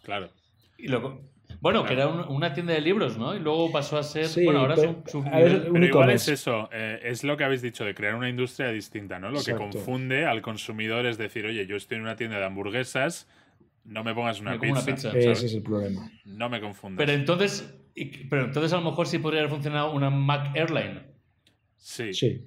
Claro. 0.02 0.30
Y 0.78 0.88
luego- 0.88 1.20
bueno, 1.64 1.84
que 1.84 1.94
era 1.94 2.08
un- 2.08 2.28
una 2.28 2.52
tienda 2.52 2.74
de 2.74 2.80
libros, 2.82 3.16
¿no? 3.16 3.34
Y 3.34 3.40
luego 3.40 3.72
pasó 3.72 3.96
a 3.96 4.02
ser. 4.02 4.26
Sí, 4.26 4.44
bueno, 4.44 4.60
ahora 4.60 4.74
es 4.74 4.80
pero- 4.80 5.18
un 5.18 5.24
nivel. 5.24 5.66
un 5.68 5.72
Pero 5.72 5.86
igual 5.86 6.10
es 6.10 6.28
eso, 6.28 6.68
eh, 6.72 7.00
es 7.02 7.24
lo 7.24 7.36
que 7.38 7.44
habéis 7.44 7.62
dicho, 7.62 7.84
de 7.86 7.94
crear 7.94 8.14
una 8.14 8.28
industria 8.28 8.68
distinta, 8.68 9.18
¿no? 9.18 9.30
Lo 9.30 9.42
que 9.42 9.54
confunde 9.54 10.26
al 10.26 10.42
consumidor 10.42 11.06
es 11.06 11.16
decir, 11.16 11.46
oye, 11.46 11.66
yo 11.66 11.76
estoy 11.76 11.96
en 11.96 12.02
una 12.02 12.16
tienda 12.16 12.38
de 12.38 12.44
hamburguesas, 12.44 13.26
no 13.84 14.04
me 14.04 14.14
pongas 14.14 14.40
una 14.40 14.52
Me 14.52 14.58
pizza. 14.58 14.72
una 14.72 14.84
pizza. 14.84 15.08
¿sabes? 15.10 15.26
Ese 15.26 15.46
es 15.46 15.54
el 15.54 15.62
problema. 15.62 16.10
No 16.26 16.48
me 16.50 16.60
confundas. 16.60 16.98
Pero 17.04 17.12
entonces, 17.18 17.74
y- 17.94 18.24
pero 18.28 18.44
entonces 18.44 18.72
a 18.74 18.76
lo 18.76 18.82
mejor 18.90 19.06
sí 19.06 19.18
podría 19.18 19.40
haber 19.40 19.50
funcionado 19.50 19.92
una 19.92 20.10
Mac 20.10 20.54
Airline. 20.54 21.00
sí, 21.76 22.12
Sí. 22.14 22.46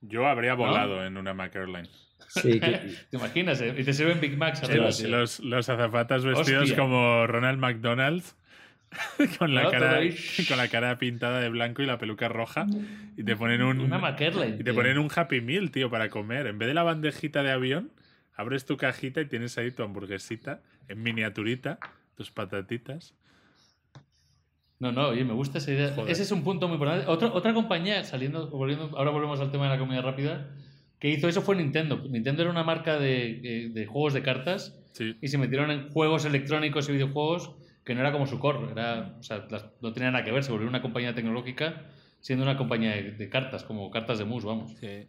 yo 0.00 0.26
habría 0.26 0.54
volado 0.54 1.04
en 1.06 1.16
una 1.18 1.34
Mac 1.34 1.54
Airline. 1.56 1.88
Sí, 2.28 2.60
que- 2.60 2.96
¿Te 3.10 3.16
imaginas? 3.16 3.60
eh? 3.60 3.74
Y 3.76 3.84
te 3.84 3.92
sirven 3.92 4.20
Big 4.20 4.36
Macs. 4.36 4.62
Los, 4.74 4.96
sí. 4.96 5.06
los, 5.06 5.40
los 5.40 5.68
azafatas 5.68 6.24
vestidos 6.24 6.62
Hostia. 6.64 6.76
como 6.76 7.26
Ronald 7.26 7.58
McDonald, 7.58 8.22
con 9.38 9.54
la, 9.54 9.62
No, 9.64 9.70
cara, 9.70 10.00
con 10.48 10.56
la 10.58 10.68
cara 10.68 10.98
pintada 10.98 11.40
de 11.40 11.48
blanco 11.48 11.82
y 11.82 11.86
la 11.86 11.98
peluca 11.98 12.28
roja, 12.28 12.66
y 13.16 13.24
te 13.24 13.36
ponen 13.36 13.62
un, 13.62 13.80
Una 13.80 13.98
y 14.16 14.52
te 14.58 14.64
tío. 14.64 14.74
ponen 14.74 14.98
un 14.98 15.08
Happy 15.14 15.40
Meal, 15.40 15.70
tío, 15.70 15.90
para 15.90 16.08
comer. 16.10 16.46
En 16.46 16.58
vez 16.58 16.68
de 16.68 16.74
la 16.74 16.82
bandejita 16.82 17.42
de 17.42 17.50
avión, 17.52 17.90
abres 18.36 18.64
tu 18.66 18.76
cajita 18.76 19.20
y 19.20 19.26
tienes 19.26 19.56
ahí 19.58 19.70
tu 19.70 19.82
hamburguesita 19.82 20.60
en 20.88 21.02
miniaturita, 21.02 21.78
tus 22.16 22.30
patatitas. 22.30 23.14
No, 24.78 24.90
no, 24.90 25.08
oye, 25.08 25.24
me 25.24 25.32
gusta 25.32 25.58
esa 25.58 25.70
idea. 25.70 25.92
Joder. 25.94 26.10
Ese 26.10 26.22
es 26.22 26.32
un 26.32 26.42
punto 26.42 26.66
muy 26.66 26.74
importante. 26.74 27.06
Otra, 27.06 27.28
otra 27.28 27.54
compañía, 27.54 28.02
saliendo, 28.02 28.48
volviendo, 28.50 28.90
ahora 28.98 29.10
volvemos 29.12 29.38
al 29.40 29.52
tema 29.52 29.64
de 29.64 29.70
la 29.70 29.78
comida 29.78 30.02
rápida, 30.02 30.48
que 31.02 31.08
hizo 31.08 31.26
eso 31.26 31.42
fue 31.42 31.56
Nintendo. 31.56 32.00
Nintendo 32.08 32.42
era 32.42 32.50
una 32.52 32.62
marca 32.62 32.96
de, 32.96 33.70
de- 33.74 33.86
juegos 33.86 34.14
de 34.14 34.22
cartas 34.22 34.78
Sí, 34.92 35.16
y 35.20 35.26
se 35.26 35.36
metieron 35.36 35.72
en 35.72 35.90
juegos 35.90 36.24
electrónicos 36.24 36.88
y 36.88 36.92
videojuegos 36.92 37.56
que 37.84 37.92
no 37.96 38.02
era 38.02 38.12
como 38.12 38.28
su 38.28 38.38
core. 38.38 38.70
Era, 38.70 39.16
o 39.18 39.22
sea, 39.24 39.48
no 39.80 39.92
tenía 39.92 40.12
nada 40.12 40.22
que 40.24 40.30
ver. 40.30 40.44
Se 40.44 40.52
volvió 40.52 40.68
una 40.68 40.80
compañía 40.80 41.12
tecnológica 41.12 41.86
siendo 42.20 42.44
una 42.44 42.56
compañía 42.56 42.90
de, 42.92 43.10
de 43.10 43.28
cartas, 43.28 43.64
como 43.64 43.90
cartas 43.90 44.18
de 44.18 44.26
mus, 44.26 44.44
vamos. 44.44 44.74
sí. 44.78 45.08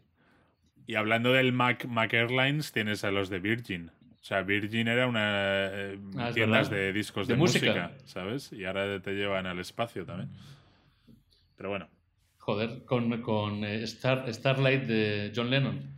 Y 0.87 0.95
hablando 0.95 1.31
del 1.31 1.53
Mac, 1.53 1.85
Mac 1.85 2.11
Airlines, 2.11 2.71
tienes 2.71 3.03
a 3.03 3.11
los 3.11 3.29
de 3.29 3.37
Virgin. 3.39 3.91
O 4.19 4.23
sea, 4.25 4.41
Virgin 4.41 4.87
era 4.87 5.05
una 5.07 5.67
eh, 5.67 5.99
Ah, 6.17 6.31
tiendas 6.33 6.69
verdad. 6.71 6.85
de 6.85 6.91
discos 6.93 7.27
De 7.27 7.35
de, 7.35 7.39
música. 7.39 7.67
música, 7.67 7.91
¿sabes? 8.05 8.51
Y 8.51 8.65
ahora 8.65 8.99
te 8.99 9.11
llevan 9.13 9.45
al 9.45 9.59
espacio 9.59 10.05
también. 10.07 10.29
Pero 11.55 11.69
bueno, 11.69 11.87
Joder, 12.45 12.83
con, 12.83 13.21
con 13.21 13.63
eh, 13.63 13.83
Star, 13.83 14.25
Starlight 14.33 14.83
de 14.83 15.31
John 15.33 15.49
Lennon. 15.49 15.95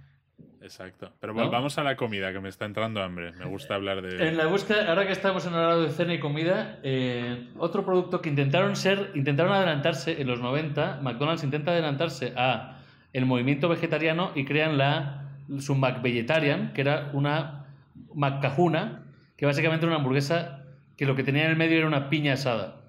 exacto. 0.62 1.12
Pero 1.20 1.34
¿No? 1.34 1.44
volvamos 1.44 1.80
a 1.80 1.84
la 1.84 1.96
comida, 1.96 2.32
que 2.32 2.40
me 2.40 2.50
está 2.50 2.66
entrando 2.66 3.02
hambre. 3.02 3.32
Me 3.32 3.46
gusta 3.46 3.74
hablar 3.74 4.04
de... 4.04 4.28
En 4.28 4.38
la 4.38 4.46
búsqueda, 4.46 4.88
ahora 4.88 5.08
que 5.08 5.12
estamos 5.12 5.48
en 5.48 5.54
el 5.54 5.60
horario 5.60 5.82
de 5.82 5.90
cena 5.90 6.14
y 6.14 6.20
comida, 6.20 6.80
eh, 6.84 7.48
otro 7.58 7.84
producto 7.84 8.22
que 8.22 8.30
intentaron 8.30 8.75
ser, 8.75 9.10
intentaron 9.16 9.54
adelantarse 9.54 10.22
en 10.22 10.28
los 10.28 10.40
90, 10.40 11.00
McDonald's 11.02 11.44
intenta 11.44 11.72
adelantarse 11.72 12.34
a 12.38 12.78
el 13.12 13.25
movimiento 13.25 13.68
vegetariano 13.68 14.32
y 14.36 14.46
crean 14.46 14.78
la 14.78 15.32
su 15.60 15.74
McVegetarian, 15.74 16.74
que 16.74 16.82
era 16.82 17.10
una 17.14 17.66
McCajuna, 18.14 19.04
que 19.36 19.48
básicamente 19.48 19.88
era 19.88 19.96
una 19.96 20.04
hamburguesa 20.04 20.64
que 20.96 21.08
lo 21.08 21.16
que 21.16 21.24
tenía 21.24 21.46
en 21.46 21.50
el 21.50 21.58
medio 21.58 21.80
era 21.80 21.88
una 21.88 22.08
piña 22.12 22.34
asada. 22.34 22.84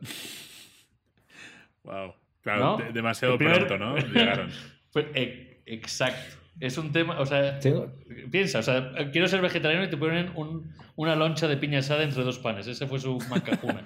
Wow. 1.85 2.15
Claro, 2.47 2.61
¿No? 2.61 2.77
de- 2.77 2.93
demasiado 2.93 3.37
primer- 3.37 3.67
pronto, 3.67 3.77
¿no? 3.85 3.97
Llegaron. 3.99 4.51
E- 5.15 5.61
exacto. 5.67 6.37
Es 6.61 6.79
un 6.79 6.93
tema, 6.93 7.19
o 7.19 7.27
sea, 7.27 7.59
tengo, 7.59 7.93
piensa, 8.31 8.61
o 8.61 8.63
sea, 8.63 8.93
quiero 9.11 9.27
ser 9.27 9.41
vegetariano 9.43 9.85
y 9.85 9.91
te 9.91 9.97
ponen 9.97 10.31
un- 10.37 10.73
una 10.95 11.17
loncha 11.17 11.49
de 11.49 11.57
piña 11.57 11.81
asada 11.81 12.05
entre 12.05 12.23
dos 12.23 12.39
panes. 12.39 12.69
Ese 12.69 12.87
fue 12.87 13.01
su 13.01 13.19
McCajuna. 13.29 13.85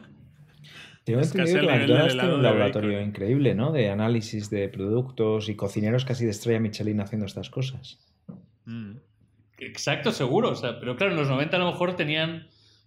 tengo 1.04 1.20
Es 1.20 1.34
entendido 1.34 1.60
que 1.62 1.66
McDonald's 1.66 2.12
tiene 2.18 2.34
un 2.34 2.42
laboratorio 2.42 2.90
bacon. 2.92 3.08
increíble, 3.08 3.54
¿no? 3.54 3.72
De 3.72 3.88
análisis 3.88 4.50
de 4.50 4.68
productos 4.68 5.48
y 5.48 5.56
cocineros 5.56 6.04
casi 6.04 6.26
de 6.26 6.30
estrella 6.32 6.60
Michelin 6.60 7.00
haciendo 7.00 7.24
estas 7.26 7.48
cosas. 7.48 7.98
Mm. 8.66 8.92
Exacto, 9.58 10.12
seguro. 10.12 10.50
O 10.50 10.54
sea, 10.54 10.78
pero 10.78 10.96
claro, 10.96 11.12
en 11.12 11.18
los 11.18 11.28
90 11.28 11.56
a 11.56 11.60
lo 11.60 11.66
mejor 11.72 11.96
tenían. 11.96 12.46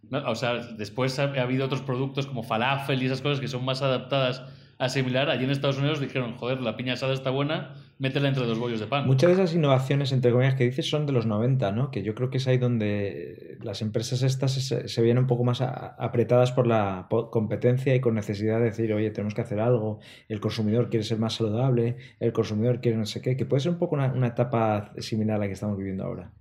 ¿no? 0.10 0.20
O 0.30 0.36
sea, 0.36 0.53
después 0.77 1.18
ha, 1.20 1.24
ha 1.24 1.42
habido 1.42 1.65
otros 1.65 1.82
productos 1.82 2.27
como 2.27 2.44
falafel 2.44 3.01
y 3.01 3.08
esas 3.08 3.22
cosas 3.22 3.39
que 3.42 3.48
son 3.48 3.65
más 3.65 3.82
adaptadas 3.82 4.44
a 4.86 4.90
similar. 4.90 5.30
Allí 5.30 5.44
en 5.46 5.52
Estados 5.52 5.78
Unidos 5.78 6.00
dijeron, 6.00 6.36
joder, 6.38 6.62
la 6.62 6.75
piña 6.78 6.94
asada 6.94 7.13
está 7.13 7.30
buena, 7.30 7.74
métela 8.00 8.28
entre 8.30 8.46
dos 8.46 8.58
bollos 8.60 8.80
de 8.80 8.88
pan. 8.88 9.06
Muchas 9.06 9.30
de 9.30 9.34
esas 9.44 9.56
innovaciones, 9.56 10.12
entre 10.12 10.32
comillas, 10.32 10.56
que 10.56 10.63
dices 10.66 10.90
son 10.90 11.06
de 11.06 11.13
los 11.13 11.25
90, 11.25 11.72
¿no? 11.72 11.92
Que 11.92 12.04
yo 12.04 12.16
creo 12.16 12.30
que 12.30 12.38
es 12.38 12.48
ahí 12.48 12.58
donde 12.58 13.58
las 13.62 13.82
empresas 13.82 14.22
estas 14.24 14.54
se, 14.54 14.88
se 14.88 15.02
vienen 15.02 15.24
un 15.24 15.28
poco 15.28 15.44
más 15.44 15.62
a- 15.62 15.96
apretadas 15.98 16.52
por 16.52 16.68
la 16.68 17.08
competencia 17.10 17.96
y 17.96 18.00
con 18.02 18.16
necesidad 18.16 18.60
de 18.60 18.66
decir, 18.66 18.92
oye, 18.94 19.12
tenemos 19.12 19.34
que 19.34 19.42
hacer 19.42 19.60
algo, 19.60 20.00
el 20.28 20.40
consumidor 20.40 20.90
quiere 20.90 21.04
ser 21.04 21.20
más 21.20 21.34
saludable, 21.36 21.98
el 22.20 22.34
consumidor 22.34 22.82
quiere 22.82 22.98
no 22.98 23.06
sé 23.06 23.22
qué, 23.22 23.36
que 23.38 23.46
puede 23.46 23.62
ser 23.62 23.72
un 23.72 23.78
poco 23.80 23.96
una, 23.96 24.12
una 24.13 24.28
etapa 24.28 24.94
similar 25.00 25.38
a 25.38 25.40
la 25.40 25.48
que 25.48 25.54
estamos 25.54 25.78
viviendo 25.78 26.04
ahora. 26.04 26.32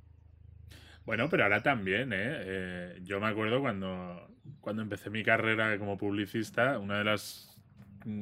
Bueno, 1.05 1.29
pero 1.29 1.43
ahora 1.45 1.63
también, 1.63 2.13
¿eh? 2.13 2.17
Eh, 2.21 2.99
Yo 3.03 3.19
me 3.21 3.27
acuerdo 3.27 3.61
cuando, 3.61 4.29
cuando 4.61 4.83
empecé 4.83 5.11
mi 5.11 5.25
carrera 5.25 5.77
como 5.79 5.99
publicista, 5.99 6.79
una 6.79 6.99
de 6.99 7.05
las 7.05 7.52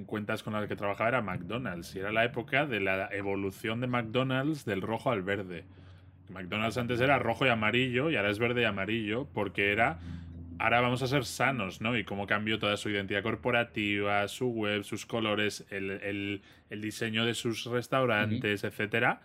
cuentas 0.07 0.43
con 0.43 0.53
las 0.53 0.67
que 0.69 0.77
trabajaba 0.77 1.09
era 1.09 1.23
McDonald's. 1.23 1.95
Y 1.95 1.99
era 2.01 2.13
la 2.13 2.25
época 2.25 2.67
de 2.67 2.81
la 2.81 3.09
evolución 3.13 3.81
de 3.81 3.87
McDonald's 3.87 4.65
del 4.65 4.83
rojo 4.83 5.11
al 5.11 5.23
verde. 5.23 5.65
McDonald's 6.29 6.77
antes 6.79 7.01
era 7.01 7.19
rojo 7.19 7.45
y 7.47 7.49
amarillo 7.49 8.11
y 8.11 8.17
ahora 8.17 8.31
es 8.31 8.39
verde 8.39 8.63
y 8.63 8.65
amarillo 8.65 9.27
porque 9.33 9.73
era... 9.73 9.99
Ahora 10.63 10.83
vamos 10.83 11.03
a 11.03 11.07
ser 11.07 11.25
sanos, 11.25 11.81
¿no? 11.81 11.97
Y 11.97 12.05
cómo 12.05 12.27
cambió 12.27 12.59
toda 12.59 12.77
su 12.77 12.91
identidad 12.91 13.23
corporativa, 13.23 14.29
su 14.29 14.49
web, 14.51 14.85
sus 14.85 15.07
colores, 15.07 15.65
el, 15.71 15.91
el- 15.91 16.43
el 16.69 16.81
diseño 16.83 17.25
de 17.25 17.33
sus 17.33 17.65
restaurantes, 17.65 18.63
etcétera, 18.65 19.23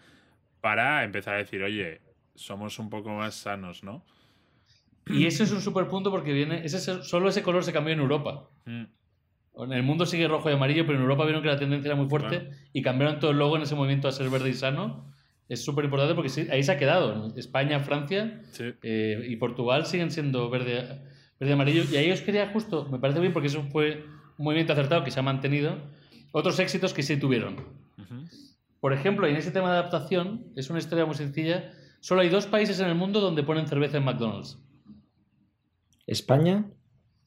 para 0.62 1.04
empezar 1.04 1.36
a 1.36 1.40
decir, 1.40 1.62
oye, 1.62 2.00
somos 2.36 2.80
un 2.80 2.90
poco 2.90 3.10
más 3.14 3.36
sanos, 3.36 3.84
¿no? 3.84 4.06
Y 5.08 5.26
ese 5.28 5.44
es 5.44 5.52
un 5.52 5.62
super 5.62 5.88
punto 5.88 6.10
porque 6.10 6.32
viene. 6.34 6.64
Ese, 6.66 6.78
es- 6.78 7.06
solo 7.08 7.28
ese 7.30 7.44
color 7.44 7.64
se 7.66 7.74
cambió 7.74 7.94
en 7.94 8.00
Europa. 8.00 8.50
Mm, 8.66 8.84
En 9.58 9.72
el 9.72 9.84
mundo 9.84 10.06
sigue 10.06 10.28
rojo 10.28 10.50
y 10.50 10.54
amarillo, 10.54 10.86
pero 10.86 10.98
en 10.98 11.04
Europa 11.04 11.24
vieron 11.24 11.42
que 11.42 11.48
la 11.48 11.58
tendencia 11.58 11.88
era 11.90 11.96
muy 11.96 12.10
fuerte 12.10 12.40
Claro. 12.42 12.56
y 12.74 12.82
cambiaron 12.82 13.20
todo 13.20 13.32
el 13.32 13.38
logo 13.38 13.56
en 13.56 13.64
ese 13.64 13.76
movimiento 13.76 14.08
a 14.08 14.12
ser 14.12 14.30
verde 14.30 14.50
y 14.50 14.54
sano. 14.54 15.14
Es 15.48 15.64
súper 15.64 15.86
importante 15.86 16.16
porque 16.16 16.30
sí, 16.30 16.48
ahí 16.52 16.64
se 16.64 16.72
ha 16.72 16.78
quedado. 16.78 17.32
España, 17.38 17.80
Francia 17.80 18.42
Sí. 18.52 18.66
eh, 18.84 19.26
y 19.30 19.36
Portugal 19.38 19.86
siguen 19.86 20.12
siendo 20.12 20.50
verde, 20.50 20.74
verde 21.40 21.50
y 21.50 21.54
amarillo. 21.54 21.84
Y 21.92 21.96
ahí 21.98 22.12
os 22.12 22.22
quería 22.22 22.48
justo, 22.52 22.88
me 22.90 23.00
parece 23.00 23.20
bien 23.20 23.32
porque 23.32 23.48
eso 23.48 23.62
fue 23.72 24.04
un 24.38 24.44
movimiento 24.46 24.74
acertado 24.74 25.04
que 25.04 25.12
se 25.12 25.20
ha 25.20 25.24
mantenido. 25.24 25.78
Otros 26.32 26.60
éxitos 26.60 26.94
que 26.94 27.04
sí 27.04 27.16
tuvieron. 27.18 27.56
Por 28.82 28.92
ejemplo, 28.94 29.26
en 29.26 29.36
ese 29.38 29.52
tema 29.52 29.72
de 29.72 29.78
adaptación, 29.80 30.48
es 30.56 30.70
una 30.70 30.80
historia 30.80 31.06
muy 31.06 31.16
sencilla. 31.16 31.72
Solo 32.02 32.22
hay 32.22 32.30
dos 32.30 32.46
países 32.46 32.80
en 32.82 32.88
el 32.88 32.96
mundo 32.96 33.20
donde 33.22 33.42
ponen 33.42 33.68
cerveza 33.68 33.98
en 33.98 34.04
McDonald's. 34.04 34.60
España, 36.08 36.66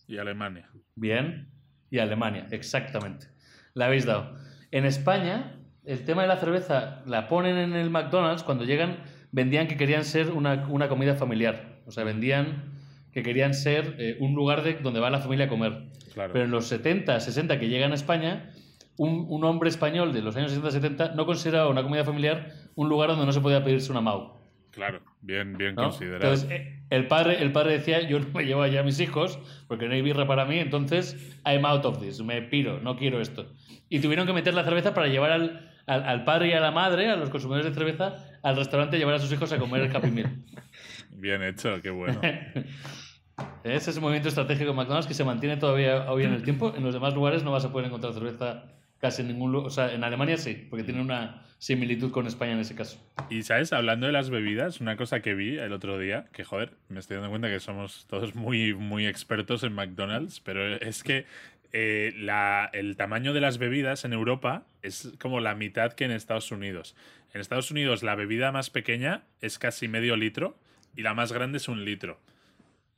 Y 0.06 0.18
Alemania. 0.18 0.70
Bien. 0.94 1.48
Y 1.90 1.98
Alemania, 1.98 2.46
exactamente. 2.50 3.26
La 3.74 3.86
habéis 3.86 4.04
dado. 4.06 4.36
En 4.70 4.84
España, 4.84 5.56
el 5.84 6.04
tema 6.04 6.22
de 6.22 6.28
la 6.28 6.36
cerveza 6.36 7.02
la 7.06 7.28
ponen 7.28 7.56
en 7.56 7.74
el 7.74 7.90
McDonald's. 7.90 8.42
Cuando 8.42 8.64
llegan, 8.64 8.98
vendían 9.32 9.68
que 9.68 9.76
querían 9.76 10.04
ser 10.04 10.30
una, 10.30 10.66
una 10.68 10.88
comida 10.88 11.14
familiar. 11.14 11.80
O 11.86 11.90
sea, 11.90 12.04
vendían 12.04 12.64
que 13.12 13.22
querían 13.22 13.54
ser 13.54 13.96
eh, 13.98 14.16
un 14.20 14.34
lugar 14.34 14.62
de, 14.62 14.74
donde 14.74 15.00
va 15.00 15.10
la 15.10 15.20
familia 15.20 15.46
a 15.46 15.48
comer. 15.48 15.84
Claro. 16.12 16.32
Pero 16.32 16.44
en 16.44 16.50
los 16.50 16.66
70, 16.66 17.20
60 17.20 17.58
que 17.58 17.68
llegan 17.68 17.92
a 17.92 17.94
España, 17.94 18.50
un, 18.98 19.26
un 19.28 19.44
hombre 19.44 19.70
español 19.70 20.12
de 20.12 20.22
los 20.22 20.36
años 20.36 20.52
60-70 20.52 21.14
no 21.14 21.24
consideraba 21.24 21.70
una 21.70 21.82
comida 21.82 22.04
familiar 22.04 22.52
un 22.74 22.88
lugar 22.88 23.08
donde 23.10 23.24
no 23.24 23.32
se 23.32 23.40
podía 23.40 23.64
pedirse 23.64 23.90
una 23.90 24.00
MAU. 24.00 24.37
Claro, 24.78 25.00
bien, 25.22 25.58
bien 25.58 25.74
¿no? 25.74 25.88
considerado. 25.88 26.32
Entonces, 26.32 26.50
eh, 26.50 26.82
el 26.90 27.08
padre, 27.08 27.42
el 27.42 27.50
padre 27.50 27.72
decía, 27.72 28.00
yo 28.08 28.20
no 28.20 28.28
me 28.32 28.44
llevo 28.44 28.62
allá 28.62 28.80
a 28.80 28.82
mis 28.84 29.00
hijos 29.00 29.40
porque 29.66 29.88
no 29.88 29.94
hay 29.94 30.02
birra 30.02 30.24
para 30.28 30.44
mí, 30.44 30.60
entonces 30.60 31.36
I'm 31.44 31.66
out 31.66 31.84
of 31.84 32.00
this, 32.00 32.22
me 32.22 32.40
piro, 32.42 32.78
no 32.78 32.96
quiero 32.96 33.20
esto. 33.20 33.52
Y 33.88 33.98
tuvieron 33.98 34.24
que 34.24 34.32
meter 34.32 34.54
la 34.54 34.62
cerveza 34.62 34.94
para 34.94 35.08
llevar 35.08 35.32
al, 35.32 35.68
al, 35.86 36.04
al 36.04 36.24
padre 36.24 36.50
y 36.50 36.52
a 36.52 36.60
la 36.60 36.70
madre, 36.70 37.08
a 37.08 37.16
los 37.16 37.28
consumidores 37.28 37.66
de 37.66 37.74
cerveza, 37.74 38.24
al 38.44 38.56
restaurante 38.56 38.96
y 38.96 39.00
llevar 39.00 39.16
a 39.16 39.18
sus 39.18 39.32
hijos 39.32 39.52
a 39.52 39.58
comer 39.58 39.82
el 39.82 39.96
Happy 39.96 40.12
Meal. 40.12 40.44
Bien 41.10 41.42
hecho, 41.42 41.82
qué 41.82 41.90
bueno. 41.90 42.20
Ese 43.64 43.90
es 43.90 43.96
un 43.96 44.02
movimiento 44.02 44.28
estratégico 44.28 44.70
de 44.70 44.76
McDonald's 44.76 45.08
que 45.08 45.14
se 45.14 45.24
mantiene 45.24 45.56
todavía 45.56 46.10
hoy 46.10 46.22
en 46.22 46.34
el 46.34 46.44
tiempo. 46.44 46.72
En 46.76 46.84
los 46.84 46.94
demás 46.94 47.14
lugares 47.14 47.42
no 47.42 47.50
vas 47.50 47.64
a 47.64 47.72
poder 47.72 47.86
encontrar 47.86 48.12
cerveza 48.12 48.77
casi 49.00 49.22
en 49.22 49.28
ningún 49.28 49.52
lugar. 49.52 49.66
O 49.68 49.70
sea, 49.70 49.92
en 49.94 50.04
Alemania 50.04 50.36
sí, 50.36 50.66
porque 50.68 50.84
tiene 50.84 51.00
una 51.00 51.42
similitud 51.58 52.10
con 52.12 52.26
España 52.26 52.52
en 52.52 52.60
ese 52.60 52.74
caso. 52.74 53.04
Y 53.30 53.42
sabes, 53.42 53.72
hablando 53.72 54.06
de 54.06 54.12
las 54.12 54.30
bebidas, 54.30 54.80
una 54.80 54.96
cosa 54.96 55.20
que 55.20 55.34
vi 55.34 55.58
el 55.58 55.72
otro 55.72 55.98
día, 55.98 56.26
que 56.32 56.44
joder, 56.44 56.72
me 56.88 57.00
estoy 57.00 57.16
dando 57.16 57.30
cuenta 57.30 57.48
que 57.48 57.60
somos 57.60 58.06
todos 58.08 58.34
muy, 58.34 58.74
muy 58.74 59.06
expertos 59.06 59.62
en 59.64 59.72
McDonald's, 59.72 60.40
pero 60.40 60.76
es 60.76 61.02
que 61.02 61.26
eh, 61.72 62.14
la- 62.16 62.70
el 62.72 62.96
tamaño 62.96 63.32
de 63.34 63.40
las 63.42 63.58
bebidas 63.58 64.04
en 64.06 64.12
Europa 64.14 64.64
es 64.82 65.12
como 65.20 65.40
la 65.40 65.54
mitad 65.54 65.92
que 65.92 66.04
en 66.04 66.12
Estados 66.12 66.50
Unidos. 66.50 66.96
En 67.34 67.40
Estados 67.42 67.70
Unidos 67.70 68.02
la 68.02 68.14
bebida 68.14 68.52
más 68.52 68.70
pequeña 68.70 69.24
es 69.42 69.58
casi 69.58 69.86
medio 69.86 70.16
litro 70.16 70.56
y 70.96 71.02
la 71.02 71.12
más 71.12 71.30
grande 71.32 71.58
es 71.58 71.68
un 71.68 71.84
litro. 71.84 72.18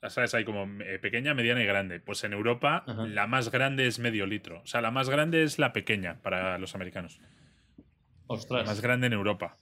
¿Sabes? 0.09 0.33
Hay 0.35 0.45
como 0.45 0.67
eh, 0.83 0.99
pequeña, 0.99 1.35
mediana 1.35 1.63
y 1.63 1.67
grande. 1.67 2.01
Pues 2.01 2.25
en 2.25 2.33
Europa 2.33 2.85
Ajá. 2.87 3.07
la 3.07 3.27
más 3.27 3.51
grande 3.51 3.87
es 3.87 3.99
medio 3.99 4.27
litro. 4.27 4.61
O 4.63 4.67
sea, 4.67 4.81
la 4.81 4.91
más 4.91 5.11
grande 5.11 5.43
es 5.43 5.59
la 5.59 5.73
pequeña 5.75 6.21
para 6.23 6.57
los 6.59 6.75
americanos. 6.75 7.21
La 7.79 7.85
Ostras. 8.29 8.67
más 8.67 8.81
grande 8.81 9.09
en 9.09 9.13
Europa. 9.13 9.57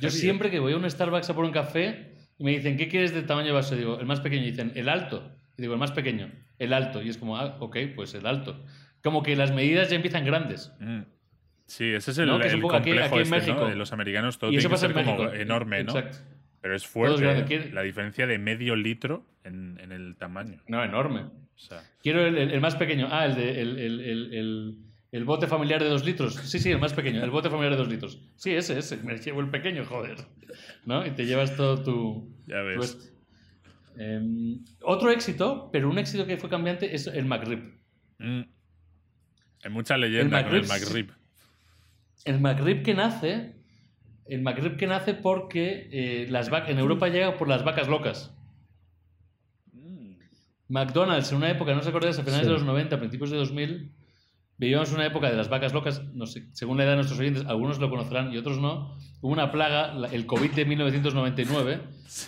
Yo 0.00 0.10
siempre 0.10 0.50
que 0.50 0.58
voy 0.58 0.72
a 0.72 0.76
un 0.76 0.90
Starbucks 0.90 1.30
a 1.30 1.34
por 1.34 1.44
un 1.44 1.52
café 1.52 2.14
y 2.38 2.44
me 2.44 2.50
dicen, 2.50 2.76
¿qué 2.76 2.88
quieres 2.88 3.14
de 3.14 3.22
tamaño 3.22 3.46
de 3.48 3.52
vaso? 3.52 3.76
Digo, 3.76 4.00
el 4.00 4.06
más 4.06 4.20
pequeño. 4.20 4.42
Y 4.42 4.50
dicen, 4.50 4.72
el 4.74 4.88
alto. 4.88 5.30
Y 5.56 5.62
digo, 5.62 5.74
el 5.74 5.78
más 5.80 5.92
pequeño. 5.92 6.32
El 6.58 6.72
alto. 6.72 7.00
Y 7.00 7.08
es 7.10 7.16
como, 7.18 7.36
ah, 7.36 7.56
ok, 7.60 7.76
pues 7.94 8.12
el 8.14 8.26
alto. 8.26 8.64
Como 9.04 9.22
que 9.22 9.36
las 9.36 9.52
medidas 9.52 9.90
ya 9.90 9.96
empiezan 9.96 10.24
grandes. 10.24 10.72
Mm. 10.80 11.02
Sí, 11.66 11.84
ese 11.92 12.10
es 12.10 12.18
el, 12.18 12.26
¿No? 12.26 12.36
El 12.36 12.42
aquí- 12.42 12.60
complejo 12.60 12.80
aquí 12.80 12.90
en 12.90 12.98
este, 12.98 13.24
¿no? 13.24 13.30
México. 13.36 13.68
De 13.68 13.76
los 13.76 13.92
americanos 13.92 14.38
todo 14.38 14.50
y 14.50 14.56
tiene 14.58 14.68
que 14.70 14.76
ser 14.78 14.92
como 14.92 15.30
enorme, 15.32 15.84
¿no? 15.84 15.96
Exacto. 15.96 16.18
Pero 16.64 16.76
es 16.76 16.86
fuerte. 16.86 17.30
¿eh? 17.30 17.44
¿Quién- 17.46 17.74
la 17.74 17.82
diferencia 17.82 18.26
de 18.26 18.38
medio 18.38 18.74
litro 18.74 19.26
en, 19.44 19.78
en 19.82 19.92
el 19.92 20.16
tamaño. 20.16 20.62
No, 20.66 20.82
enorme. 20.82 21.20
O 21.20 21.58
sea, 21.58 21.82
Quiero 22.02 22.24
el, 22.26 22.38
el- 22.38 22.52
el 22.52 22.60
más 22.62 22.74
pequeño. 22.76 23.06
Ah, 23.10 23.26
el, 23.26 23.34
de, 23.34 23.60
el, 23.60 23.78
el, 23.78 24.00
el, 24.00 24.32
el- 24.34 24.78
el 25.12 25.24
bote 25.26 25.46
familiar 25.46 25.82
de 25.82 25.90
dos 25.90 26.06
litros. 26.06 26.36
Sí, 26.36 26.58
sí, 26.58 26.70
el 26.70 26.78
más 26.78 26.94
pequeño. 26.94 27.22
El 27.22 27.28
bote 27.30 27.50
familiar 27.50 27.72
de 27.72 27.76
dos 27.76 27.88
litros. 27.88 28.18
Sí, 28.36 28.54
ese, 28.54 28.78
ese. 28.78 28.96
Me 28.96 29.18
llevo 29.18 29.42
el 29.42 29.50
pequeño, 29.50 29.84
joder. 29.84 30.16
¿No? 30.86 31.06
Y 31.06 31.10
te 31.10 31.26
llevas 31.26 31.54
todo 31.54 31.82
tu... 31.82 32.34
ya 32.46 32.60
tu 32.62 32.66
ves. 32.80 32.96
este. 32.96 33.14
Em, 33.98 34.64
otro 34.80 35.10
éxito, 35.10 35.68
pero 35.70 35.90
un 35.90 35.98
éxito 35.98 36.26
que 36.26 36.38
fue 36.38 36.48
cambiante, 36.48 36.94
es 36.94 37.06
el 37.08 37.26
McRib. 37.26 37.78
Mm. 38.20 38.40
Hay 39.64 39.70
mucha 39.70 39.98
leyenda 39.98 40.42
con 40.44 40.54
el 40.56 40.66
McRib. 40.66 41.12
El 42.24 42.40
McRib 42.40 42.82
que 42.82 42.94
nace... 42.94 43.54
El 44.26 44.40
McRib 44.42 44.76
que 44.76 44.86
nace 44.86 45.14
porque 45.14 45.88
eh, 45.92 46.26
las 46.30 46.50
vac- 46.50 46.68
en 46.68 46.78
Europa 46.78 47.08
llega 47.08 47.36
por 47.36 47.48
las 47.48 47.62
vacas 47.64 47.88
locas. 47.88 48.32
McDonald's 50.68 51.30
en 51.30 51.36
una 51.38 51.50
época, 51.50 51.74
no 51.74 51.80
os 51.80 51.86
acordáis, 51.86 52.18
a 52.18 52.22
finales 52.24 52.46
Sí. 52.46 52.52
de 52.52 52.58
los 52.58 52.64
90, 52.64 52.98
principios 52.98 53.30
de 53.30 53.36
2000, 53.36 53.92
vivíamos 54.56 54.92
una 54.92 55.04
época 55.04 55.30
de 55.30 55.36
las 55.36 55.48
vacas 55.50 55.74
locas, 55.74 56.02
no 56.14 56.26
sé, 56.26 56.44
según 56.52 56.78
la 56.78 56.84
edad 56.84 56.92
de 56.92 56.96
nuestros 56.96 57.20
oyentes, 57.20 57.44
algunos 57.46 57.78
lo 57.80 57.90
conocerán 57.90 58.32
y 58.32 58.38
otros 58.38 58.58
no, 58.58 58.96
hubo 59.20 59.32
una 59.32 59.52
plaga, 59.52 59.92
la- 59.92 60.08
el 60.08 60.24
COVID 60.26 60.52
de 60.52 60.64
1999, 60.64 61.80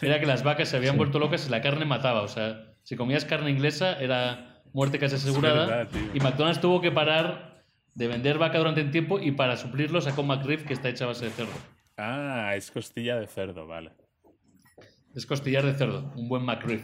era 0.03 0.21
que 0.21 0.26
las 0.26 0.43
vacas 0.45 0.69
se 0.69 0.76
habían 0.76 0.93
Sí. 0.95 0.99
vuelto 0.99 1.19
locas 1.19 1.47
y 1.47 1.50
la 1.50 1.62
carne 1.62 1.87
mataba, 1.87 2.21
o 2.23 2.29
sea, 2.29 2.75
si 2.83 2.95
comías 2.95 3.25
carne 3.25 3.50
inglesa 3.50 3.99
era 4.00 4.62
muerte 4.75 4.99
casi 4.99 5.15
asegurada 5.15 5.67
verdad, 5.67 5.88
y 6.12 6.21
McDonald's 6.21 6.61
tuvo 6.61 6.83
que 6.83 6.91
parar 6.93 7.62
de 7.95 8.07
vender 8.09 8.37
vaca 8.37 8.59
durante 8.59 8.83
un 8.83 8.91
tiempo 8.91 9.19
y 9.19 9.31
para 9.33 9.57
suplirlo 9.57 10.03
sacó 10.03 10.23
McRib 10.23 10.67
que 10.67 10.75
está 10.75 10.91
hecha 10.91 11.05
a 11.05 11.09
base 11.09 11.25
de 11.25 11.31
cerdo. 11.31 11.53
Ah, 11.97 12.53
es 12.57 12.71
costilla 12.71 13.17
de 13.19 13.26
cerdo, 13.26 13.67
vale. 13.67 13.91
Es 15.15 15.25
costillar 15.25 15.65
de 15.65 15.73
cerdo, 15.75 16.12
un 16.15 16.29
buen 16.29 16.43
McRib. 16.45 16.83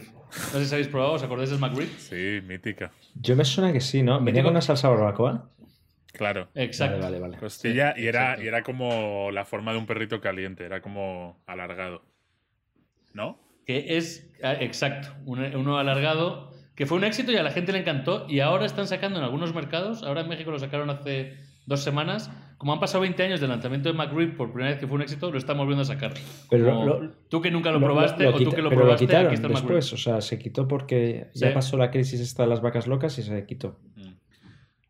No 0.53 0.59
sé 0.59 0.65
si 0.65 0.73
habéis 0.73 0.87
probado, 0.87 1.13
¿os 1.13 1.23
acordáis 1.23 1.51
del 1.51 1.59
McRib? 1.59 1.87
Sí, 1.99 2.39
mítica. 2.47 2.91
Yo 3.13 3.35
me 3.35 3.45
suena 3.45 3.71
que 3.71 3.79
sí, 3.79 4.01
¿no? 4.01 4.19
¿Venía 4.21 4.41
con 4.41 4.51
una 4.51 4.61
salsa 4.61 4.89
barbacoa? 4.89 5.51
Claro. 6.13 6.47
Exacto. 6.55 6.97
Vale, 6.97 7.05
vale, 7.11 7.19
vale. 7.19 7.37
Costilla 7.37 7.93
Sí, 7.95 8.01
y, 8.01 8.07
era, 8.07 8.21
exacto. 8.23 8.43
y 8.43 8.47
era 8.47 8.63
como 8.63 9.29
la 9.31 9.45
forma 9.45 9.71
de 9.71 9.77
un 9.77 9.85
perrito 9.85 10.19
caliente, 10.19 10.65
era 10.65 10.81
como 10.81 11.41
alargado. 11.45 12.03
¿No? 13.13 13.39
que 13.65 13.95
es 13.97 14.29
ah, 14.43 14.55
exacto, 14.59 15.07
un- 15.25 15.55
uno 15.55 15.77
alargado, 15.77 16.51
que 16.75 16.85
fue 16.85 16.97
un 16.97 17.05
éxito 17.05 17.31
y 17.31 17.37
a 17.37 17.43
la 17.43 17.51
gente 17.51 17.71
le 17.71 17.79
encantó 17.79 18.25
y 18.27 18.41
ahora 18.41 18.65
están 18.65 18.87
sacando 18.87 19.19
en 19.19 19.23
algunos 19.23 19.53
mercados, 19.55 20.03
ahora 20.03 20.19
en 20.21 20.27
México 20.27 20.51
lo 20.51 20.59
sacaron 20.59 20.89
hace 20.89 21.37
dos 21.65 21.81
semanas, 21.83 22.29
como 22.57 22.73
han 22.73 22.79
pasado 22.79 23.01
20 23.01 23.23
años 23.23 23.39
del 23.41 23.49
lanzamiento 23.49 23.89
de 23.91 23.97
McRib 23.97 24.35
por 24.37 24.51
primera 24.51 24.71
vez 24.71 24.79
que 24.79 24.87
fue 24.87 24.95
un 24.95 25.01
éxito, 25.01 25.31
lo 25.31 25.37
están 25.37 25.57
volviendo 25.57 25.81
a 25.81 25.85
sacar. 25.85 26.13
Pero 26.49 26.65
Como 26.65 26.85
lo- 26.85 27.01
lo- 27.03 27.11
tú 27.29 27.41
que 27.41 27.51
nunca 27.51 27.71
lo, 27.71 27.79
Lo- 27.79 27.85
probaste 27.87 28.23
lo 28.23 28.29
o 28.29 28.33
tú 28.37 28.51
que 28.51 28.61
lo 28.61 28.69
pero 28.69 28.81
probaste, 28.81 29.03
lo 29.05 29.07
quitaron 29.07 29.25
aquí 29.27 29.35
está 29.35 29.47
el 29.47 29.53
McRib. 29.53 29.67
después, 29.75 29.93
o 29.93 29.97
sea, 29.97 30.21
se 30.21 30.37
quitó 30.39 30.67
porque 30.67 31.29
ya 31.33 31.53
pasó 31.53 31.77
la 31.77 31.91
crisis 31.91 32.19
esta 32.19 32.43
de 32.43 32.49
las 32.49 32.61
vacas 32.61 32.87
locas 32.87 33.17
y 33.17 33.23
se 33.23 33.45
quitó. 33.45 33.79
Mm. 33.95 34.13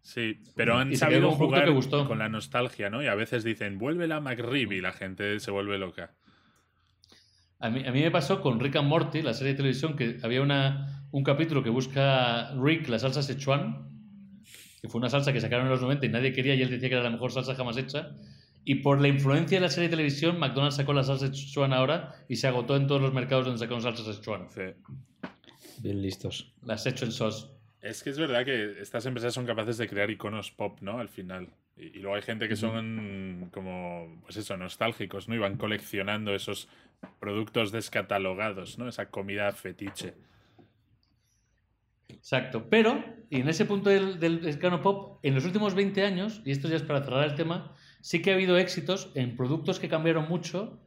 Sí, 0.02 0.42
pero 0.56 0.78
han 0.78 0.96
sabido 0.96 1.30
un 1.30 1.36
jugar 1.36 1.64
que 1.66 1.72
gustó. 1.72 2.06
con 2.08 2.20
la 2.20 2.28
nostalgia, 2.30 2.90
¿no? 2.90 3.02
Y 3.02 3.08
a 3.08 3.16
veces 3.16 3.44
dicen, 3.44 3.78
vuelve 3.80 4.08
la 4.08 4.20
McRib 4.20 4.72
y 4.74 4.82
la 4.82 4.92
gente 4.92 5.40
se 5.40 5.50
vuelve 5.50 5.78
loca. 5.78 6.12
A 7.60 7.70
mí, 7.70 7.84
a 7.88 7.92
mí 7.92 8.02
me 8.02 8.12
pasó 8.12 8.42
con 8.42 8.60
Rick 8.60 8.76
and 8.76 8.90
Morty, 8.90 9.22
la 9.22 9.34
serie 9.34 9.54
de 9.54 9.58
televisión, 9.58 9.96
que 9.96 10.18
había 10.22 10.42
una, 10.42 11.06
un 11.12 11.24
capítulo 11.24 11.64
que 11.64 11.70
busca 11.70 12.52
Rick 12.62 12.90
la 12.90 13.00
salsa 13.00 13.22
Sichuan, 13.24 13.93
que 14.84 14.90
fue 14.90 15.00
una 15.00 15.10
salsa 15.10 15.32
que 15.32 15.40
sacaron 15.40 15.68
en 15.68 15.72
los 15.72 15.82
90 15.82 16.06
y 16.06 16.10
nadie 16.10 16.34
quería 16.34 16.56
y 16.56 16.62
él 16.62 16.70
decía 16.70 16.90
que 16.90 16.96
era 16.96 17.06
la 17.06 17.10
mejor 17.10 17.32
salsa 17.32 17.56
jamás 17.56 17.78
hecha. 17.78 18.18
Y 18.66 18.76
por 18.76 19.00
la 19.00 19.08
influencia 19.08 19.58
de 19.58 19.62
la 19.62 19.70
serie 19.70 19.88
de 19.88 19.96
televisión, 19.96 20.38
McDonald's 20.38 20.76
sacó 20.76 20.92
la 20.92 21.06
salsa 21.06 21.34
Sichuan 21.34 21.72
ahora 21.72 22.14
y 22.28 22.36
se 22.36 22.48
agotó 22.48 22.76
en 22.76 22.86
todos 22.86 23.02
los 23.02 23.14
mercados 23.14 23.46
donde 23.46 23.60
sacaron 23.60 23.82
salsa 23.82 24.14
Sichuan. 24.14 24.50
Sí. 24.50 24.62
Bien 25.82 26.02
listos. 26.02 26.54
La 26.64 26.78
Sichuan 26.78 27.14
sauce. 27.14 27.48
Es 27.80 28.04
que 28.04 28.10
es 28.10 28.20
verdad 28.20 28.44
que 28.44 28.82
estas 28.82 29.06
empresas 29.06 29.34
son 29.34 29.46
capaces 29.46 29.78
de 29.78 29.88
crear 29.88 30.12
iconos 30.12 30.52
pop, 30.52 30.78
¿no? 30.82 31.00
Al 31.00 31.08
final. 31.08 31.48
Y, 31.78 31.86
y 31.86 32.00
luego 32.02 32.18
hay 32.18 32.22
gente 32.22 32.50
que 32.50 32.58
son 32.58 33.50
como, 33.54 34.20
pues 34.24 34.36
eso, 34.36 34.58
nostálgicos, 34.58 35.30
¿no? 35.30 35.36
Y 35.36 35.38
van 35.38 35.56
coleccionando 35.56 36.36
esos 36.36 36.68
productos 37.22 37.72
descatalogados, 37.72 38.78
¿no? 38.78 38.90
Esa 38.90 39.10
comida 39.10 39.50
fetiche. 39.54 40.16
Exacto. 42.10 42.68
Pero, 42.70 43.04
y 43.30 43.42
en 43.42 43.50
ese 43.50 43.66
punto 43.66 43.90
del, 43.90 44.20
del 44.20 44.46
escano 44.48 44.82
pop, 44.82 45.20
en 45.24 45.36
los 45.36 45.46
últimos 45.46 45.76
20 45.76 46.04
años, 46.04 46.42
y 46.46 46.52
esto 46.52 46.68
ya 46.68 46.76
es 46.76 46.84
para 46.84 47.04
cerrar 47.04 47.24
el 47.24 47.36
tema, 47.36 47.76
sí 48.02 48.22
que 48.22 48.32
ha 48.32 48.36
habido 48.36 48.58
éxitos 48.58 49.12
en 49.16 49.36
productos 49.36 49.80
que 49.80 49.90
cambiaron 49.90 50.28
mucho 50.28 50.80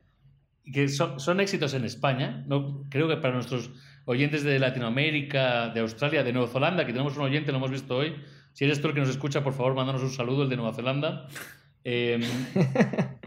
y 0.64 0.72
que 0.72 0.88
son, 0.88 1.18
son 1.18 1.40
éxitos 1.40 1.74
en 1.74 1.84
España. 1.84 2.44
No, 2.46 2.84
creo 2.90 3.08
que 3.08 3.16
para 3.16 3.34
nuestros 3.34 3.70
oyentes 4.04 4.42
de 4.42 4.58
Latinoamérica, 4.58 5.68
de 5.68 5.80
Australia, 5.80 6.22
de 6.24 6.32
Nueva 6.32 6.48
Zelanda, 6.48 6.84
que 6.84 6.92
tenemos 6.92 7.16
un 7.16 7.22
oyente, 7.24 7.52
lo 7.52 7.58
hemos 7.58 7.70
visto 7.70 7.96
hoy. 7.96 8.16
Si 8.52 8.64
eres 8.64 8.80
tú 8.80 8.88
el 8.88 8.94
que 8.94 9.00
nos 9.00 9.08
escucha, 9.08 9.44
por 9.44 9.52
favor, 9.52 9.74
mándanos 9.74 10.02
un 10.02 10.10
saludo, 10.10 10.42
el 10.42 10.48
de 10.48 10.56
Nueva 10.56 10.74
Zelanda. 10.74 11.28
Eh, 11.88 12.18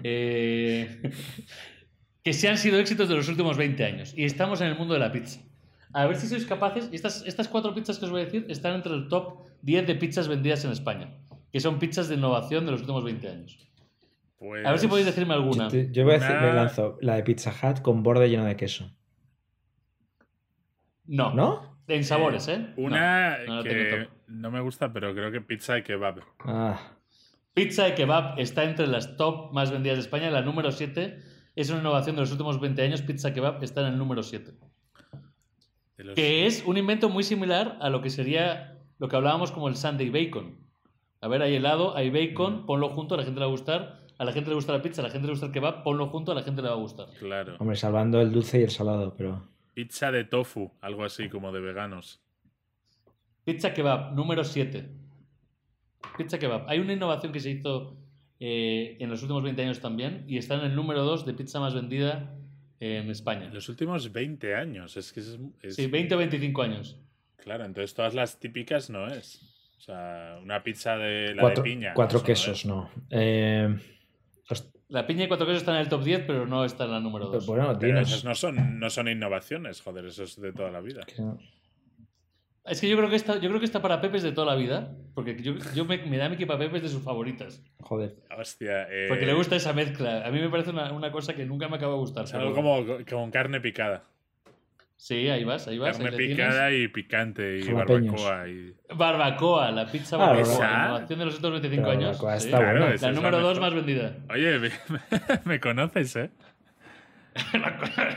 eh, 0.04 1.02
que 2.26 2.34
sí 2.34 2.46
han 2.46 2.58
sido 2.58 2.78
éxitos 2.78 3.08
de 3.08 3.16
los 3.16 3.30
últimos 3.30 3.56
20 3.56 3.86
años. 3.86 4.14
Y 4.18 4.26
estamos 4.26 4.60
en 4.60 4.68
el 4.68 4.76
mundo 4.76 4.96
de 4.96 5.00
la 5.00 5.14
pizza. 5.14 5.40
A 5.94 6.06
ver 6.06 6.16
si 6.18 6.28
sois 6.28 6.46
capaces. 6.46 6.90
Estas, 6.92 7.26
estas 7.26 7.48
cuatro 7.48 7.74
pizzas 7.74 7.98
que 8.00 8.06
os 8.06 8.12
voy 8.12 8.22
a 8.22 8.26
decir 8.26 8.46
están 8.50 8.76
entre 8.76 8.94
el 8.94 9.08
top 9.08 9.40
10 9.64 9.88
de 9.88 9.96
pizzas 9.96 10.28
vendidas 10.28 10.64
en 10.66 10.72
España. 10.72 11.18
Que 11.52 11.60
son 11.60 11.80
pizzas 11.80 12.08
de 12.10 12.16
innovación 12.16 12.66
de 12.66 12.72
los 12.72 12.82
últimos 12.82 13.04
20 13.04 13.28
años. 13.28 13.58
Pues, 14.38 14.66
A 14.66 14.70
ver 14.70 14.80
si 14.80 14.88
podéis 14.88 15.08
decirme 15.08 15.34
alguna. 15.34 15.64
Yo, 15.66 15.70
te- 15.70 15.92
yo 15.92 16.04
voy 16.06 16.14
a 16.14 16.20
decir, 16.20 16.36
Una- 16.36 16.42
me 16.48 16.54
lanzo 16.54 16.98
la 17.02 17.16
de 17.16 17.24
Pizza 17.24 17.52
Hut 17.52 17.82
con 17.82 18.04
borde 18.04 18.30
lleno 18.30 18.46
de 18.46 18.56
queso. 18.56 18.92
No. 21.06 21.34
¿No? 21.34 21.80
En 21.88 22.04
sabores, 22.04 22.48
¿eh? 22.48 22.68
Una 22.78 23.40
No, 23.48 23.56
no 23.58 23.64
que 23.64 23.86
top. 24.08 24.10
no 24.28 24.52
me 24.52 24.62
gusta, 24.62 24.94
pero 24.94 25.14
creo 25.16 25.32
que 25.32 25.42
pizza 25.42 25.78
y 25.78 25.84
kebab. 25.84 26.20
Ah, 26.46 26.80
Pizza 27.56 27.86
de 27.86 27.96
kebab 27.96 28.40
está 28.40 28.64
entre 28.64 28.86
las 28.86 29.18
top 29.18 29.52
más 29.54 29.72
vendidas 29.72 29.98
de 29.98 30.02
España. 30.04 30.30
La 30.30 30.44
número 30.44 30.72
7 30.72 31.18
es 31.56 31.70
una 31.72 31.80
innovación 31.80 32.16
de 32.16 32.22
los 32.22 32.32
últimos 32.32 32.60
20 32.62 32.84
años. 32.84 33.02
Pizza 33.02 33.34
kebab 33.34 33.64
está 33.64 33.82
en 33.82 33.88
el 33.94 33.98
número 33.98 34.22
7. 34.22 34.52
Los- 36.04 36.16
Que 36.16 36.46
es 36.46 36.64
un 36.66 36.78
invento 36.78 37.10
muy 37.10 37.24
similar 37.24 37.78
a 37.82 37.90
lo 37.90 38.02
que 38.02 38.10
sería 38.10 38.78
lo 39.00 39.08
que 39.08 39.16
hablábamos 39.16 39.52
como 39.52 39.68
el 39.68 39.76
Sunday 39.76 40.10
Bacon. 40.10 40.58
A 41.22 41.28
ver, 41.28 41.42
hay 41.42 41.56
helado, 41.56 41.96
hay 41.96 42.10
bacon, 42.10 42.66
ponlo 42.66 42.90
junto, 42.90 43.16
a 43.16 43.18
la 43.18 43.24
gente 43.24 43.40
le 43.40 43.46
va 43.46 43.50
a 43.50 43.52
gustar. 43.52 44.00
A 44.18 44.26
la 44.26 44.32
gente 44.34 44.50
le 44.50 44.56
gusta 44.56 44.74
la 44.74 44.82
pizza, 44.82 45.02
a 45.02 45.06
la 45.06 45.10
gente 45.12 45.28
le 45.28 45.34
gusta 45.34 45.46
el 45.48 45.52
kebab, 45.54 45.84
ponlo 45.84 46.08
junto, 46.08 46.32
a 46.32 46.36
la 46.36 46.44
gente 46.44 46.62
le 46.62 46.68
va 46.70 46.74
a 46.74 46.78
gustar. 46.78 47.08
Claro. 47.20 47.56
hombre, 47.60 47.76
salvando 47.78 48.20
el 48.22 48.32
dulce 48.32 48.60
y 48.60 48.64
el 48.64 48.70
salado, 48.70 49.14
pero. 49.18 49.48
Pizza 49.74 50.12
de 50.12 50.26
tofu, 50.26 50.72
algo 50.82 51.06
así 51.06 51.30
como 51.30 51.52
de 51.54 51.62
veganos. 51.62 52.22
Pizza 53.46 53.74
kebab, 53.74 54.14
número 54.14 54.44
7. 54.44 54.90
Pizza 56.18 56.38
kebab. 56.40 56.68
Hay 56.70 56.80
una 56.80 56.94
innovación 56.94 57.32
que 57.32 57.40
se 57.40 57.50
hizo 57.52 57.96
eh, 58.40 58.98
en 59.00 59.10
los 59.10 59.22
últimos 59.22 59.44
20 59.44 59.62
años 59.64 59.80
también 59.80 60.26
y 60.28 60.38
está 60.38 60.56
en 60.56 60.62
el 60.62 60.76
número 60.76 61.04
2 61.04 61.26
de 61.26 61.34
pizza 61.34 61.60
más 61.60 61.74
vendida 61.74 62.36
en 62.80 63.10
España. 63.10 63.46
En 63.46 63.54
los 63.54 63.68
últimos 63.70 64.12
20 64.12 64.56
años. 64.56 64.96
Es 64.98 65.12
que 65.14 65.20
es, 65.20 65.38
es- 65.62 65.76
Sí, 65.76 65.88
20 65.88 66.16
o 66.16 66.18
25 66.18 66.62
años. 66.62 66.98
Claro, 67.38 67.66
entonces 67.66 67.94
todas 67.94 68.14
las 68.14 68.40
típicas 68.40 68.90
no 68.90 69.08
es. 69.08 69.42
O 69.78 69.82
sea, 69.82 70.40
una 70.44 70.62
pizza 70.62 70.98
de 70.98 71.34
la 71.36 71.42
cuatro 71.42 71.64
de 71.64 71.70
piña. 71.70 71.94
cuatro 71.94 72.22
quesos, 72.22 72.60
es. 72.60 72.66
no. 72.66 72.90
Eh, 73.10 73.76
los- 74.50 74.72
La 74.90 75.06
piña 75.08 75.24
y 75.26 75.28
cuatro 75.28 75.46
quesos 75.46 75.62
están 75.62 75.76
en 75.76 75.82
el 75.82 75.90
top 75.90 76.04
10, 76.04 76.24
pero 76.28 76.46
no 76.48 76.66
está 76.66 76.86
en 76.86 76.92
la 76.92 77.00
número 77.00 77.28
2. 77.28 77.46
bueno, 77.46 77.78
Pero 77.80 77.94
dinos. 77.94 78.10
esas 78.10 78.26
no 78.26 78.36
son, 78.36 78.80
no 78.80 78.90
son 78.90 79.08
innovaciones, 79.08 79.82
joder, 79.82 80.06
eso 80.06 80.24
es 80.24 80.40
de 80.42 80.52
toda 80.52 80.72
la 80.72 80.82
vida. 80.82 81.06
Es 82.66 82.82
que 82.82 82.88
yo 82.90 82.98
creo 82.98 83.10
que 83.10 83.16
esta, 83.16 83.36
yo 83.40 83.50
creo 83.50 83.60
que 83.60 83.66
esta 83.66 83.82
para 83.82 84.00
Pepe 84.02 84.18
es 84.18 84.24
de 84.24 84.32
toda 84.32 84.46
la 84.46 84.56
vida, 84.56 84.92
porque 85.16 85.42
yo, 85.42 85.54
yo 85.74 85.86
me, 85.86 85.98
me 86.06 86.18
da 86.18 86.30
mi 86.30 86.38
que 86.38 86.46
para 86.46 86.60
Pepe 86.60 86.78
es 86.78 86.84
de 86.84 86.90
sus 86.90 87.04
favoritas. 87.04 87.64
Joder. 87.80 88.16
Hostia. 88.38 88.88
eh, 88.92 89.06
Porque 89.10 89.26
le 89.26 89.34
gusta 89.34 89.56
esa 89.56 89.74
mezcla. 89.74 90.26
A 90.26 90.30
mí 90.30 90.40
me 90.40 90.50
parece 90.50 90.70
una, 90.70 90.92
una 90.92 91.12
cosa 91.12 91.34
que 91.36 91.46
nunca 91.46 91.68
me 91.68 91.78
acaba 91.78 91.94
de 91.94 92.00
gustar. 92.00 92.26
es 92.26 92.34
algo 92.36 92.54
como 92.54 92.86
con 93.10 93.32
carne 93.32 93.60
picada. 93.60 94.04
Sí, 94.98 95.30
ahí 95.30 95.46
vas, 95.46 95.66
ahí 95.70 95.78
vas. 95.78 95.98
Carne 95.98 96.12
ahí 96.12 96.28
picada 96.28 96.68
tienes. 96.68 96.86
y 96.86 96.88
picante 96.90 97.58
y 97.60 97.64
Jalapeños. 97.64 98.22
barbacoa. 98.22 98.50
Y... 98.50 98.74
Barbacoa, 98.94 99.72
la 99.72 99.86
pizza 99.90 100.18
Ah, 100.18 100.20
barbacoa. 100.28 100.42
¿esa? 100.54 100.84
Innovación 100.86 101.20
de 101.20 101.26
los 101.26 101.34
125 101.36 101.82
Pero 101.88 101.92
años. 101.98 102.08
barbacoa 102.22 102.40
sí. 102.40 102.46
está 102.50 102.60
Claro, 102.60 102.90
La 103.02 103.12
número 103.14 103.40
2 103.40 103.48
mejor. 103.60 103.62
más 103.62 103.74
vendida. 103.74 104.18
Oye, 104.30 104.60
me, 104.60 104.70
me 105.46 105.60
conoces, 105.62 106.16
¿eh? 106.18 106.30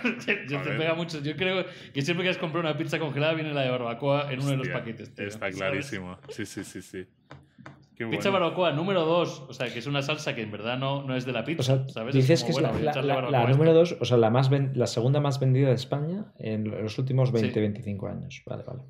te 0.27 0.35
pega 0.77 0.95
mucho. 0.95 1.21
Yo 1.23 1.37
creo 1.37 1.65
que 1.93 2.03
siempre 2.03 2.25
que 2.25 2.31
has 2.31 2.39
comprado 2.39 2.69
una 2.69 2.77
pizza 2.79 2.99
congelada 2.99 3.35
viene 3.35 3.53
la 3.55 3.63
de 3.63 3.71
barbacoa 3.71 4.33
en 4.33 4.41
uno 4.41 4.51
de 4.51 4.57
los 4.57 4.67
Hostia, 4.67 4.79
paquetes. 4.81 5.15
tío. 5.15 5.27
Está 5.27 5.39
¿Sabes? 5.41 5.57
clarísimo. 5.57 6.19
Sí, 6.29 6.47
sí, 6.47 6.65
sí, 6.65 6.83
sí. 6.83 7.05
Qué 7.95 8.07
Pizza 8.07 8.31
bueno. 8.31 8.47
barbacoa 8.47 8.73
número 8.73 9.05
2, 9.05 9.47
o 9.49 9.53
sea, 9.53 9.71
que 9.73 9.79
es 9.79 9.87
una 9.87 10.01
salsa 10.03 10.35
que 10.35 10.43
en 10.43 10.51
verdad 10.51 10.79
no, 10.79 11.03
no 11.05 11.15
es 11.15 11.27
de 11.27 11.33
la 11.33 11.45
pizza, 11.45 11.61
O 11.61 11.65
sea, 11.65 11.89
¿sabes? 11.89 12.15
dices 12.15 12.43
como, 12.43 12.55
que 12.59 12.65
es 12.65 12.71
bueno, 12.71 12.79
la, 12.85 12.93
la- 12.95 13.03
la- 13.03 13.15
barbacoa 13.15 13.41
la 13.43 13.49
número 13.51 13.75
2, 13.75 13.97
o 14.01 14.05
sea, 14.07 14.17
la, 14.17 14.31
más 14.31 14.49
ven- 14.49 14.73
la 14.75 14.87
segunda 14.87 15.21
más 15.21 15.39
vendida 15.39 15.69
de 15.69 15.75
España 15.75 16.33
en 16.39 16.71
los 16.71 16.99
últimos 16.99 17.29
Sí. 17.29 17.35
20-25 17.37 18.11
años. 18.11 18.43
Vale, 18.47 18.65
vale. 18.65 18.83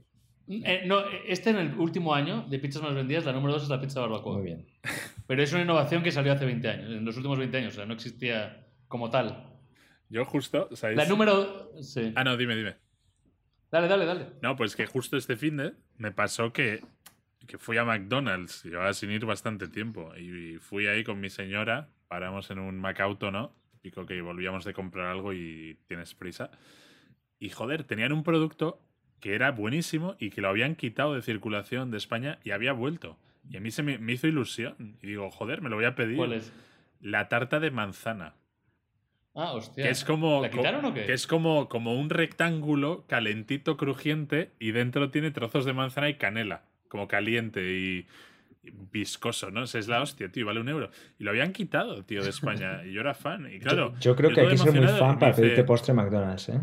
Eh, 0.48 0.82
no, 0.86 1.00
este 1.26 1.50
en 1.50 1.56
el 1.56 1.74
último 1.78 2.14
año 2.14 2.46
de 2.48 2.58
pizzas 2.58 2.82
más 2.82 2.94
vendidas, 2.94 3.24
la 3.24 3.32
número 3.32 3.54
2 3.54 3.64
es 3.64 3.68
la 3.68 3.80
pizza 3.80 4.00
barbacoa. 4.00 4.34
Muy 4.34 4.44
bien. 4.44 4.66
Pero 5.26 5.42
es 5.42 5.52
una 5.52 5.62
innovación 5.62 6.02
que 6.02 6.10
salió 6.12 6.32
hace 6.32 6.44
20 6.46 6.68
años, 6.68 6.90
en 6.90 7.04
los 7.04 7.16
últimos 7.16 7.38
20 7.38 7.56
años, 7.58 7.72
o 7.74 7.76
sea, 7.76 7.86
no 7.86 7.94
existía 7.94 8.66
como 8.88 9.10
tal. 9.10 9.51
Yo 10.12 10.26
justo, 10.26 10.68
¿sabéis? 10.76 10.98
La 10.98 11.06
número... 11.06 11.72
Sí. 11.80 12.12
Ah, 12.14 12.22
no, 12.22 12.36
dime, 12.36 12.54
dime. 12.54 12.76
Dale, 13.70 13.88
dale, 13.88 14.04
dale. 14.04 14.26
No, 14.42 14.56
pues 14.56 14.76
que 14.76 14.84
justo 14.84 15.16
este 15.16 15.38
fin 15.38 15.56
de 15.56 15.72
me 15.96 16.12
pasó 16.12 16.52
que, 16.52 16.84
que 17.46 17.56
fui 17.56 17.78
a 17.78 17.84
McDonald's, 17.84 18.62
llevaba 18.62 18.92
sin 18.92 19.10
ir 19.10 19.24
bastante 19.24 19.68
tiempo, 19.68 20.14
y 20.14 20.58
fui 20.58 20.86
ahí 20.86 21.02
con 21.02 21.18
mi 21.18 21.30
señora, 21.30 21.88
paramos 22.08 22.50
en 22.50 22.58
un 22.58 22.78
Macauto, 22.78 23.30
¿no? 23.30 23.56
Pico 23.80 24.04
que 24.04 24.20
volvíamos 24.20 24.66
de 24.66 24.74
comprar 24.74 25.06
algo 25.06 25.32
y 25.32 25.78
tienes 25.86 26.12
prisa. 26.12 26.50
Y 27.38 27.48
joder, 27.48 27.84
tenían 27.84 28.12
un 28.12 28.22
producto 28.22 28.82
que 29.18 29.34
era 29.34 29.50
buenísimo 29.50 30.16
y 30.18 30.28
que 30.28 30.42
lo 30.42 30.50
habían 30.50 30.76
quitado 30.76 31.14
de 31.14 31.22
circulación 31.22 31.90
de 31.90 31.96
España 31.96 32.38
y 32.44 32.50
había 32.50 32.74
vuelto. 32.74 33.16
Y 33.48 33.56
a 33.56 33.60
mí 33.60 33.70
se 33.70 33.82
me, 33.82 33.96
me 33.96 34.12
hizo 34.12 34.26
ilusión. 34.26 34.98
Y 35.00 35.06
digo, 35.06 35.30
joder, 35.30 35.62
me 35.62 35.70
lo 35.70 35.76
voy 35.76 35.86
a 35.86 35.94
pedir. 35.94 36.18
¿Cuál 36.18 36.34
es? 36.34 36.52
La 37.00 37.28
tarta 37.28 37.60
de 37.60 37.70
manzana. 37.70 38.34
Ah, 39.34 39.52
hostia. 39.52 39.84
Que 39.84 39.90
es 39.90 40.04
como. 40.04 40.42
¿La 40.42 40.50
quitaron 40.50 40.84
o 40.84 40.94
qué? 40.94 41.06
Que 41.06 41.12
es 41.12 41.26
como, 41.26 41.68
como 41.68 41.94
un 41.94 42.10
rectángulo 42.10 43.04
calentito, 43.06 43.76
crujiente, 43.76 44.52
y 44.58 44.72
dentro 44.72 45.10
tiene 45.10 45.30
trozos 45.30 45.64
de 45.64 45.72
manzana 45.72 46.08
y 46.08 46.14
canela. 46.14 46.64
Como 46.88 47.08
caliente 47.08 47.62
y, 47.62 48.06
y 48.62 48.70
viscoso, 48.92 49.50
¿no? 49.50 49.62
O 49.62 49.66
sea, 49.66 49.80
es 49.80 49.88
la 49.88 50.02
hostia, 50.02 50.30
tío, 50.30 50.44
vale 50.44 50.60
un 50.60 50.68
euro. 50.68 50.90
Y 51.18 51.24
lo 51.24 51.30
habían 51.30 51.52
quitado, 51.52 52.04
tío, 52.04 52.22
de 52.22 52.30
España. 52.30 52.82
Y 52.86 52.92
yo 52.92 53.00
era 53.00 53.14
fan. 53.14 53.50
Y 53.50 53.58
claro. 53.58 53.94
yo, 53.94 54.00
yo 54.00 54.16
creo 54.16 54.30
que 54.30 54.42
hay 54.42 54.48
que 54.48 54.58
ser 54.58 54.72
muy 54.72 54.86
fan 54.86 55.18
para 55.18 55.32
dice, 55.32 55.42
pedirte 55.42 55.64
postre 55.64 55.94
McDonald's, 55.94 56.50
¿eh? 56.50 56.60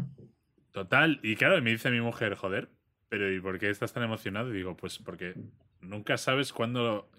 Total. 0.71 1.19
Y 1.23 1.35
claro, 1.35 1.57
y 1.57 1.61
me 1.61 1.71
dice 1.71 1.89
mi 1.89 2.01
mujer, 2.01 2.35
joder, 2.35 2.69
pero 3.09 3.33
¿y 3.33 3.41
por 3.41 3.57
qué 3.57 3.69
estás 3.71 3.91
tan 3.93 4.03
emocionado? 4.03 4.51
Y 4.51 4.57
digo, 4.57 4.77
pues 4.77 4.99
porque 4.99 5.33
nunca 5.81 6.17
sabes 6.17 6.53
cuándo, 6.53 7.09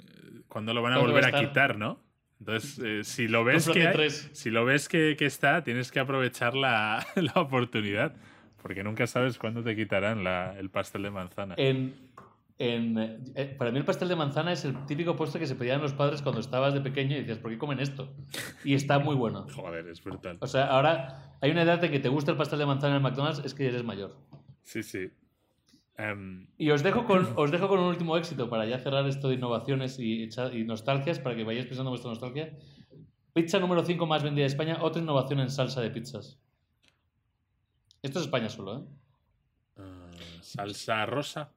cuándo 0.46 0.72
lo 0.72 0.82
van 0.82 0.92
a 0.92 0.96
¿Cuándo 0.96 1.12
va 1.12 1.20
volver 1.20 1.34
a 1.34 1.40
quitar, 1.40 1.76
¿no? 1.76 1.98
Entonces, 2.40 2.79
eh, 2.83 3.05
si 3.05 3.29
lo 3.29 3.44
ves 3.44 3.68
que 3.68 3.87
hay- 3.87 4.11
si 4.33 4.50
lo 4.50 4.64
ves 4.64 4.88
que, 4.88 5.14
que 5.18 5.26
está, 5.26 5.62
tienes 5.62 5.92
que 5.92 6.00
aprovechar 6.00 6.55
la, 6.55 7.07
la 7.16 7.33
oportunidad. 7.40 8.14
Porque 8.62 8.83
nunca 8.83 9.07
sabes 9.07 9.38
cuándo 9.38 9.62
te 9.62 9.74
quitarán 9.76 10.24
la- 10.24 10.59
el 10.59 10.68
pastel 10.70 11.03
de 11.03 11.11
manzana. 11.11 11.55
En, 11.59 11.94
en, 12.59 12.98
eh, 13.35 13.55
para 13.59 13.70
mí 13.70 13.79
el 13.79 13.85
pastel 13.87 14.09
de 14.09 14.16
manzana 14.16 14.53
es 14.53 14.64
el 14.66 14.85
típico 14.87 15.16
postre 15.16 15.40
que 15.40 15.46
se 15.46 15.55
pedían 15.55 15.81
los 15.81 15.94
padres 15.94 16.20
cuando 16.20 16.40
estabas 16.42 16.74
de 16.74 16.81
pequeño 16.83 17.16
y 17.16 17.20
decías, 17.20 17.38
¿por 17.38 17.50
qué 17.50 17.57
comen 17.59 17.81
esto? 17.81 18.12
Y 18.64 18.74
está 18.74 18.98
muy 18.98 19.14
bueno. 19.16 19.46
Joder, 19.55 19.88
es 19.88 20.03
brutal. 20.05 20.37
O 20.40 20.46
sea, 20.46 20.66
ahora 20.66 21.37
hay 21.40 21.50
una 21.53 21.62
edad 21.62 21.79
de 21.79 21.90
que 21.90 22.00
te 22.00 22.11
gusta 22.11 22.33
el 22.33 22.37
pastel 22.37 22.59
de 22.59 22.66
manzana 22.66 22.96
en 22.96 22.96
el 22.96 23.03
McDonald's, 23.03 23.42
es 23.46 23.55
que 23.55 23.66
eres 23.66 23.83
mayor. 23.85 24.14
Sí, 24.62 24.83
sí. 24.83 25.11
Em, 26.00 26.46
Y 26.56 26.70
os 26.70 26.82
dejo 26.82 27.04
con, 27.04 27.20
os 27.36 27.50
dejo 27.50 27.68
con 27.68 27.78
un 27.80 27.86
último 27.86 28.16
éxito 28.16 28.48
para 28.48 28.64
ya 28.64 28.78
cerrar 28.78 29.06
esto 29.06 29.28
de 29.28 29.34
innovaciones 29.34 29.98
y, 29.98 30.28
nostalgias, 30.64 31.18
para 31.18 31.36
que 31.36 31.44
vayáis 31.44 31.66
pensando 31.66 31.90
en 31.90 31.92
vuestra 31.92 32.10
nostalgia. 32.10 32.56
Pizza 33.32 33.58
número 33.58 33.84
5 33.84 34.06
más 34.06 34.22
vendida 34.22 34.42
de 34.42 34.48
España, 34.48 34.78
otra 34.80 35.02
innovación 35.02 35.40
en 35.40 35.50
salsa 35.50 35.80
de 35.80 35.90
pizzas. 35.90 36.38
Esto 38.02 38.18
es 38.18 38.24
España 38.24 38.48
solo, 38.48 38.78
¿eh? 38.78 38.82
eh, 39.76 40.38
salsa 40.40 41.04
rosa. 41.06 41.52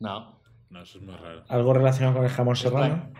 No. 0.00 0.40
No, 0.68 0.82
eso 0.82 0.98
es 0.98 1.04
muy 1.04 1.14
raro. 1.14 1.44
¿Algo 1.48 1.74
relacionado 1.74 2.16
con 2.16 2.24
el 2.24 2.30
jamón 2.30 2.56
serrano? 2.56 3.12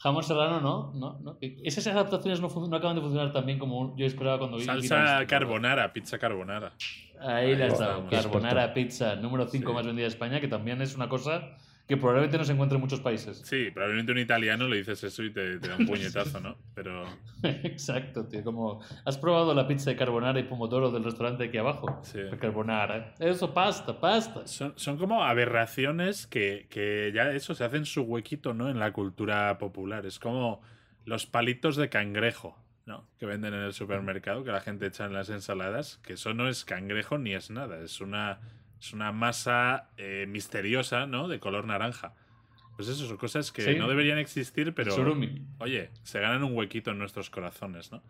Jamón 0.00 0.22
serrano, 0.22 0.60
no. 0.60 0.92
no, 0.94 1.18
no. 1.20 1.38
Esas 1.40 1.86
adaptaciones 1.88 2.40
no, 2.40 2.48
no 2.48 2.76
acaban 2.76 2.96
de 2.96 3.02
funcionar 3.02 3.32
tan 3.32 3.44
bien 3.46 3.58
como 3.58 3.96
yo 3.96 4.06
esperaba 4.06 4.38
cuando 4.38 4.56
vi. 4.58 4.64
la 4.64 4.74
Salsa 4.74 5.26
carbonara, 5.26 5.92
pizza 5.92 6.18
carbonara. 6.18 6.72
Ahí 7.20 7.46
Ahí 7.52 7.56
dado. 7.56 7.72
estamos. 7.72 8.10
Carbonara 8.10 8.72
pizza 8.74 9.16
número 9.16 9.46
5 9.46 9.68
Sí. 9.68 9.74
más 9.74 9.84
vendida 9.86 10.02
de 10.04 10.08
España, 10.08 10.40
que 10.40 10.48
también 10.48 10.80
es 10.82 10.94
una 10.94 11.08
cosa 11.08 11.56
que 11.88 11.96
probablemente 11.96 12.36
no 12.36 12.44
se 12.44 12.52
encuentre 12.52 12.76
en 12.76 12.82
muchos 12.82 13.00
países. 13.00 13.40
Sí, 13.46 13.70
probablemente 13.72 14.12
un 14.12 14.18
italiano 14.18 14.68
le 14.68 14.76
dices 14.76 15.02
eso 15.02 15.22
y 15.22 15.32
te, 15.32 15.58
te 15.58 15.68
da 15.68 15.76
un 15.76 15.86
puñetazo, 15.86 16.38
¿no? 16.38 16.56
Pero 16.74 17.06
Exacto, 17.42 18.26
tío. 18.26 18.44
Como, 18.44 18.80
¿has 19.06 19.16
probado 19.16 19.54
la 19.54 19.66
pizza 19.66 19.88
de 19.88 19.96
carbonara 19.96 20.38
y 20.38 20.42
pomodoro 20.42 20.90
del 20.90 21.02
restaurante 21.02 21.44
aquí 21.44 21.56
abajo? 21.56 22.00
Sí. 22.02 22.20
De 22.20 22.36
carbonara. 22.36 23.14
Eso, 23.18 23.54
pasta, 23.54 23.98
pasta. 23.98 24.46
son, 24.46 24.74
son 24.76 24.98
como 24.98 25.24
aberraciones 25.24 26.26
que, 26.26 26.66
que 26.68 27.10
ya 27.14 27.32
eso 27.32 27.54
se 27.54 27.64
hacen 27.64 27.86
su 27.86 28.02
huequito, 28.02 28.52
¿no? 28.52 28.68
En 28.68 28.78
la 28.78 28.92
cultura 28.92 29.56
popular. 29.56 30.04
Es 30.04 30.18
como 30.18 30.60
los 31.06 31.24
palitos 31.24 31.76
de 31.76 31.88
cangrejo, 31.88 32.62
¿no? 32.84 33.08
Que 33.18 33.24
venden 33.24 33.54
en 33.54 33.60
el 33.60 33.72
supermercado, 33.72 34.44
que 34.44 34.52
la 34.52 34.60
gente 34.60 34.86
echa 34.86 35.06
en 35.06 35.14
las 35.14 35.30
ensaladas, 35.30 35.98
que 36.02 36.12
eso 36.12 36.34
no 36.34 36.48
es 36.48 36.66
cangrejo 36.66 37.16
ni 37.16 37.32
es 37.32 37.50
nada, 37.50 37.80
es 37.82 38.02
una, 38.02 38.40
es 38.80 38.92
una 38.92 39.12
masa 39.12 39.90
eh, 39.96 40.26
misteriosa, 40.28 41.06
¿no? 41.06 41.28
De 41.28 41.40
color 41.40 41.66
naranja. 41.66 42.14
Pues 42.76 42.88
eso 42.88 43.06
son 43.08 43.16
cosas 43.16 43.50
que 43.50 43.62
Sí. 43.62 43.74
no 43.74 43.88
deberían 43.88 44.18
existir, 44.18 44.72
pero 44.74 44.92
Surumi. 44.92 45.42
oye, 45.58 45.90
se 46.04 46.20
ganan 46.20 46.44
un 46.44 46.56
huequito 46.56 46.92
en 46.92 46.98
nuestros 46.98 47.28
corazones, 47.28 47.90
¿no? 47.90 48.02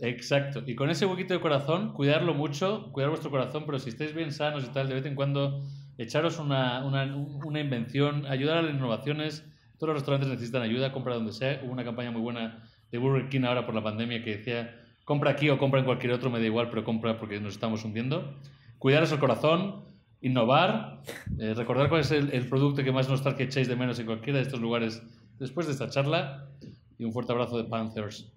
Exacto. 0.00 0.62
Y 0.66 0.74
con 0.74 0.90
ese 0.90 1.06
huequito 1.06 1.34
de 1.34 1.40
corazón, 1.40 1.92
cuidarlo 1.92 2.34
mucho, 2.34 2.90
cuidar 2.92 3.10
vuestro 3.10 3.30
corazón, 3.30 3.64
pero 3.66 3.78
si 3.78 3.88
estáis 3.90 4.14
bien 4.14 4.32
sanos 4.32 4.64
y 4.64 4.68
tal, 4.68 4.88
de 4.88 4.94
vez 4.94 5.06
en 5.06 5.14
cuando 5.16 5.60
echaros 5.96 6.38
una, 6.38 6.84
una, 6.84 7.04
una 7.16 7.60
invención, 7.60 8.26
ayudar 8.26 8.58
a 8.58 8.62
las 8.62 8.74
innovaciones. 8.74 9.44
Todos 9.78 9.88
los 9.88 9.96
restaurantes 10.02 10.28
necesitan 10.28 10.62
ayuda, 10.62 10.92
compra 10.92 11.14
donde 11.14 11.32
sea. 11.32 11.60
Hubo 11.64 11.72
una 11.72 11.84
campaña 11.84 12.10
muy 12.10 12.20
buena 12.20 12.62
de 12.90 12.98
Burger 12.98 13.28
King 13.28 13.42
ahora 13.44 13.64
por 13.66 13.74
la 13.74 13.82
pandemia 13.82 14.22
que 14.24 14.36
decía, 14.38 14.76
compra 15.04 15.30
aquí 15.32 15.50
o 15.50 15.58
compra 15.58 15.80
en 15.80 15.86
cualquier 15.86 16.12
otro, 16.12 16.30
me 16.30 16.38
da 16.40 16.46
igual, 16.46 16.68
pero 16.70 16.82
compra 16.84 17.18
porque 17.18 17.40
nos 17.40 17.54
estamos 17.54 17.84
hundiendo. 17.84 18.36
Cuidaros 18.78 19.10
el 19.12 19.18
corazón, 19.18 19.84
innovar, 20.20 21.02
eh, 21.38 21.54
recordar 21.54 21.88
cuál 21.88 22.02
es 22.02 22.10
el, 22.10 22.48
producto 22.48 22.82
que 22.82 22.92
más 22.92 23.08
nostalgia 23.08 23.46
echáis 23.46 23.68
de 23.68 23.76
menos 23.76 23.98
en 23.98 24.06
cualquiera 24.06 24.38
de 24.38 24.44
estos 24.44 24.60
lugares 24.60 25.02
después 25.38 25.66
de 25.66 25.72
esta 25.72 25.88
charla. 25.88 26.48
Y 26.98 27.04
un 27.04 27.12
fuerte 27.12 27.32
abrazo 27.32 27.56
de 27.56 27.64
Panthers. 27.64 28.32